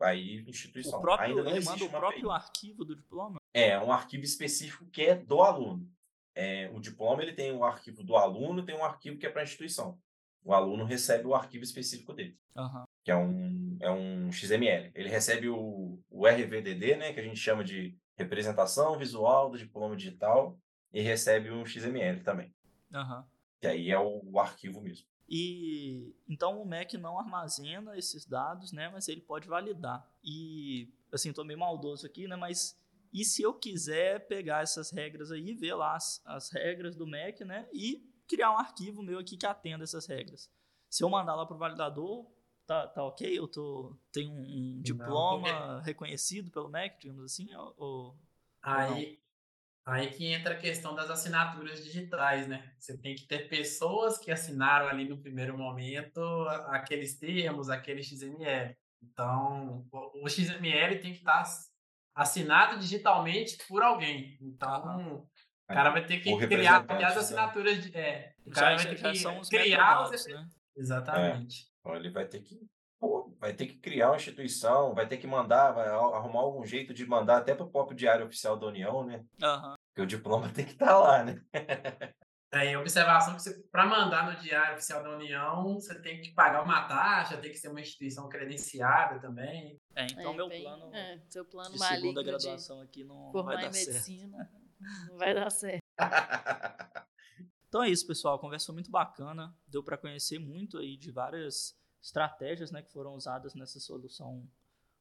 Aí, 0.00 0.44
instituição. 0.46 0.98
O 0.98 1.02
próprio, 1.02 1.28
Ainda 1.28 1.42
não 1.42 1.50
ele 1.50 1.64
manda 1.64 1.84
o 1.84 1.90
próprio 1.90 2.30
API. 2.30 2.44
arquivo 2.44 2.84
do 2.84 2.94
diploma? 2.94 3.40
É, 3.52 3.78
um 3.80 3.90
arquivo 3.90 4.22
específico 4.22 4.86
que 4.86 5.02
é 5.02 5.14
do 5.16 5.42
aluno. 5.42 5.90
É, 6.34 6.70
o 6.72 6.80
diploma 6.80 7.22
ele 7.22 7.32
tem 7.32 7.52
um 7.52 7.64
arquivo 7.64 8.02
do 8.04 8.16
aluno, 8.16 8.64
tem 8.64 8.76
um 8.76 8.84
arquivo 8.84 9.18
que 9.18 9.26
é 9.26 9.30
para 9.30 9.42
a 9.42 9.44
instituição. 9.44 9.98
O 10.44 10.52
aluno 10.52 10.84
recebe 10.84 11.26
o 11.26 11.34
arquivo 11.34 11.64
específico 11.64 12.12
dele, 12.12 12.36
Aham. 12.56 12.84
que 13.04 13.10
é 13.10 13.16
um, 13.16 13.76
é 13.80 13.90
um 13.90 14.32
XML. 14.32 14.90
Ele 14.94 15.08
recebe 15.08 15.48
o, 15.48 16.00
o 16.10 16.26
RVDD, 16.26 16.96
né, 16.96 17.12
que 17.12 17.20
a 17.20 17.22
gente 17.22 17.38
chama 17.38 17.62
de 17.62 17.96
representação 18.16 18.98
visual 18.98 19.50
do 19.50 19.58
diploma 19.58 19.96
digital, 19.96 20.58
e 20.92 21.00
recebe 21.00 21.50
um 21.50 21.64
XML 21.64 22.22
também, 22.22 22.54
Aham. 22.92 23.26
que 23.60 23.66
aí 23.66 23.90
é 23.90 23.98
o, 23.98 24.20
o 24.24 24.38
arquivo 24.38 24.80
mesmo. 24.80 25.06
E 25.28 26.14
então 26.28 26.60
o 26.60 26.66
Mac 26.66 26.92
não 26.94 27.18
armazena 27.18 27.96
esses 27.96 28.26
dados, 28.26 28.70
né? 28.70 28.90
Mas 28.90 29.08
ele 29.08 29.22
pode 29.22 29.48
validar. 29.48 30.06
E 30.22 30.92
assim, 31.10 31.32
tô 31.32 31.42
meio 31.42 31.58
maldoso 31.58 32.04
aqui, 32.04 32.28
né? 32.28 32.36
Mas 32.36 32.78
e 33.12 33.24
se 33.24 33.42
eu 33.42 33.54
quiser 33.54 34.26
pegar 34.26 34.62
essas 34.62 34.90
regras 34.90 35.30
aí, 35.30 35.54
ver 35.54 35.74
lá 35.74 35.96
as, 35.96 36.20
as 36.26 36.50
regras 36.50 36.96
do 36.96 37.06
Mac, 37.06 37.40
né? 37.40 37.66
E 37.72 38.06
criar 38.34 38.52
um 38.52 38.58
arquivo 38.58 39.02
meu 39.02 39.18
aqui 39.18 39.36
que 39.36 39.46
atenda 39.46 39.84
essas 39.84 40.06
regras. 40.06 40.50
Se 40.90 41.02
eu 41.04 41.08
mandar 41.10 41.34
lá 41.34 41.46
pro 41.46 41.56
validador, 41.58 42.26
tá, 42.66 42.86
tá 42.88 43.04
ok? 43.04 43.38
Eu 43.38 43.48
tô, 43.48 43.96
tenho 44.12 44.30
um, 44.32 44.78
um 44.78 44.82
diploma 44.82 45.80
reconhecido 45.82 46.50
pelo 46.50 46.70
Mac, 46.70 46.98
digamos 47.00 47.24
assim? 47.24 47.54
Ou, 47.54 47.74
ou- 47.76 48.18
Aí, 48.62 49.18
aí 49.84 50.10
que 50.10 50.26
entra 50.26 50.54
a 50.54 50.58
questão 50.58 50.94
das 50.94 51.10
assinaturas 51.10 51.84
digitais, 51.84 52.46
né? 52.48 52.74
Você 52.78 52.96
tem 52.98 53.14
que 53.16 53.26
ter 53.26 53.48
pessoas 53.48 54.18
que 54.18 54.30
assinaram 54.30 54.88
ali 54.88 55.08
no 55.08 55.18
primeiro 55.20 55.56
momento 55.58 56.20
aqueles 56.68 57.18
termos, 57.18 57.68
aquele 57.70 58.02
XML. 58.02 58.76
Então, 59.02 59.86
o 59.92 60.24
o 60.24 60.28
XML 60.28 61.00
tem 61.00 61.12
que 61.12 61.18
estar 61.20 61.44
assinado 62.14 62.78
digitalmente 62.78 63.56
por 63.66 63.82
alguém. 63.82 64.36
Então, 64.40 65.28
o 65.72 65.74
cara 65.74 65.90
vai 65.90 66.04
ter 66.06 66.20
que 66.20 66.36
criar 66.46 66.84
as 66.88 67.16
assinaturas 67.16 67.82
de. 67.82 67.96
É, 67.96 68.32
o 68.46 68.50
já, 68.50 68.54
cara 68.62 68.76
vai 68.76 68.84
ter 68.86 68.94
que 68.94 69.48
criar 69.48 70.02
os. 70.10 70.26
né? 70.26 70.48
Exatamente. 70.76 71.66
Então 71.80 71.96
ele 71.96 72.10
vai 72.10 72.24
ter 72.26 72.40
que, 72.40 72.60
pô, 73.00 73.34
vai 73.40 73.52
ter 73.52 73.66
que 73.66 73.78
criar 73.78 74.10
uma 74.10 74.16
instituição, 74.16 74.94
vai 74.94 75.06
ter 75.06 75.16
que 75.16 75.26
mandar, 75.26 75.72
vai 75.72 75.88
a- 75.88 75.94
arrumar 75.96 76.40
algum 76.40 76.64
jeito 76.64 76.94
de 76.94 77.04
mandar 77.06 77.38
até 77.38 77.54
para 77.54 77.66
o 77.66 77.70
próprio 77.70 77.96
Diário 77.96 78.26
Oficial 78.26 78.56
da 78.56 78.66
União, 78.66 79.04
né? 79.04 79.24
Aham. 79.42 79.74
Porque 79.88 80.02
o 80.02 80.06
diploma 80.06 80.48
tem 80.48 80.64
que 80.64 80.72
estar 80.72 80.96
lá, 80.98 81.22
né? 81.24 81.40
Tem 82.50 82.76
observação 82.76 83.34
que 83.36 83.50
para 83.70 83.86
mandar 83.86 84.30
no 84.30 84.38
Diário 84.38 84.74
Oficial 84.74 85.02
da 85.02 85.08
União, 85.16 85.74
você 85.74 85.98
tem 86.02 86.20
que 86.20 86.34
pagar 86.34 86.62
uma 86.62 86.86
taxa, 86.86 87.38
tem 87.38 87.50
que 87.50 87.56
ser 87.56 87.68
uma 87.68 87.80
instituição 87.80 88.28
credenciada 88.28 89.18
também. 89.20 89.80
É, 89.96 90.04
então 90.04 90.32
É, 90.32 90.36
meu 90.36 90.48
bem- 90.48 90.62
plano 90.62 90.94
é, 90.94 91.18
seu 91.30 91.46
plano 91.46 91.70
de 91.72 91.78
segunda 91.78 92.22
de 92.22 92.28
graduação 92.28 92.80
aqui 92.82 93.04
não 93.04 93.32
vai 93.32 93.56
dar 93.56 93.68
em 93.68 93.72
certo. 93.72 94.04
não 95.08 95.16
vai 95.16 95.34
dar 95.34 95.50
certo. 95.50 95.82
Então 97.68 97.82
é 97.82 97.88
isso, 97.88 98.06
pessoal. 98.06 98.38
Conversa 98.38 98.70
muito 98.70 98.90
bacana. 98.90 99.56
Deu 99.66 99.82
para 99.82 99.96
conhecer 99.96 100.38
muito 100.38 100.76
aí 100.76 100.94
de 100.94 101.10
várias 101.10 101.74
estratégias 102.02 102.70
né, 102.70 102.82
que 102.82 102.92
foram 102.92 103.14
usadas 103.14 103.54
nessa 103.54 103.80
solução 103.80 104.46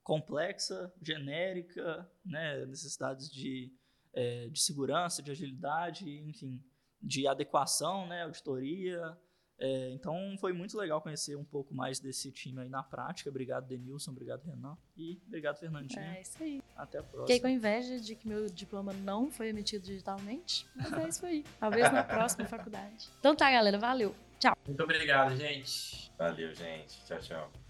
complexa, 0.04 0.94
genérica, 1.02 2.10
né, 2.24 2.66
necessidades 2.66 3.30
de, 3.30 3.74
eh, 4.14 4.48
de 4.50 4.62
segurança, 4.62 5.22
de 5.22 5.32
agilidade, 5.32 6.10
enfim, 6.10 6.64
de 7.02 7.28
adequação, 7.28 8.08
né, 8.08 8.24
auditoria. 8.24 9.18
Eh, 9.64 9.92
então 9.92 10.36
foi 10.40 10.52
muito 10.54 10.76
legal 10.76 11.00
conhecer 11.00 11.36
um 11.36 11.44
pouco 11.44 11.72
mais 11.72 12.00
desse 12.00 12.32
time 12.32 12.62
aí 12.62 12.70
na 12.70 12.82
prática. 12.82 13.30
Obrigado, 13.30 13.68
Denilson. 13.68 14.10
Obrigado, 14.10 14.44
Renan. 14.44 14.76
E 14.98 15.22
obrigado, 15.28 15.60
Fernandinho. 15.60 16.02
É 16.02 16.22
isso 16.22 16.42
aí. 16.42 16.64
Até 16.76 16.98
a 16.98 17.04
próxima. 17.04 17.28
Fiquei 17.28 17.40
com 17.40 17.48
inveja 17.48 18.00
de 18.00 18.16
que 18.16 18.28
meu 18.28 18.48
diploma 18.48 18.92
não 18.92 19.30
foi 19.30 19.50
emitido 19.50 19.86
digitalmente, 19.86 20.66
mas 20.76 20.92
é 20.94 21.08
isso 21.08 21.26
aí. 21.28 21.46
Talvez 21.60 21.94
na 21.94 22.04
próxima 22.04 22.46
faculdade. 22.46 23.08
Então 23.20 23.36
tá, 23.36 23.52
galera. 23.52 23.78
Valeu. 23.78 24.16
Tchau. 24.40 24.58
Muito 24.66 24.82
obrigado, 24.82 25.36
gente. 25.36 26.12
Valeu, 26.18 26.52
gente. 26.56 27.06
Tchau, 27.06 27.20
tchau. 27.20 27.61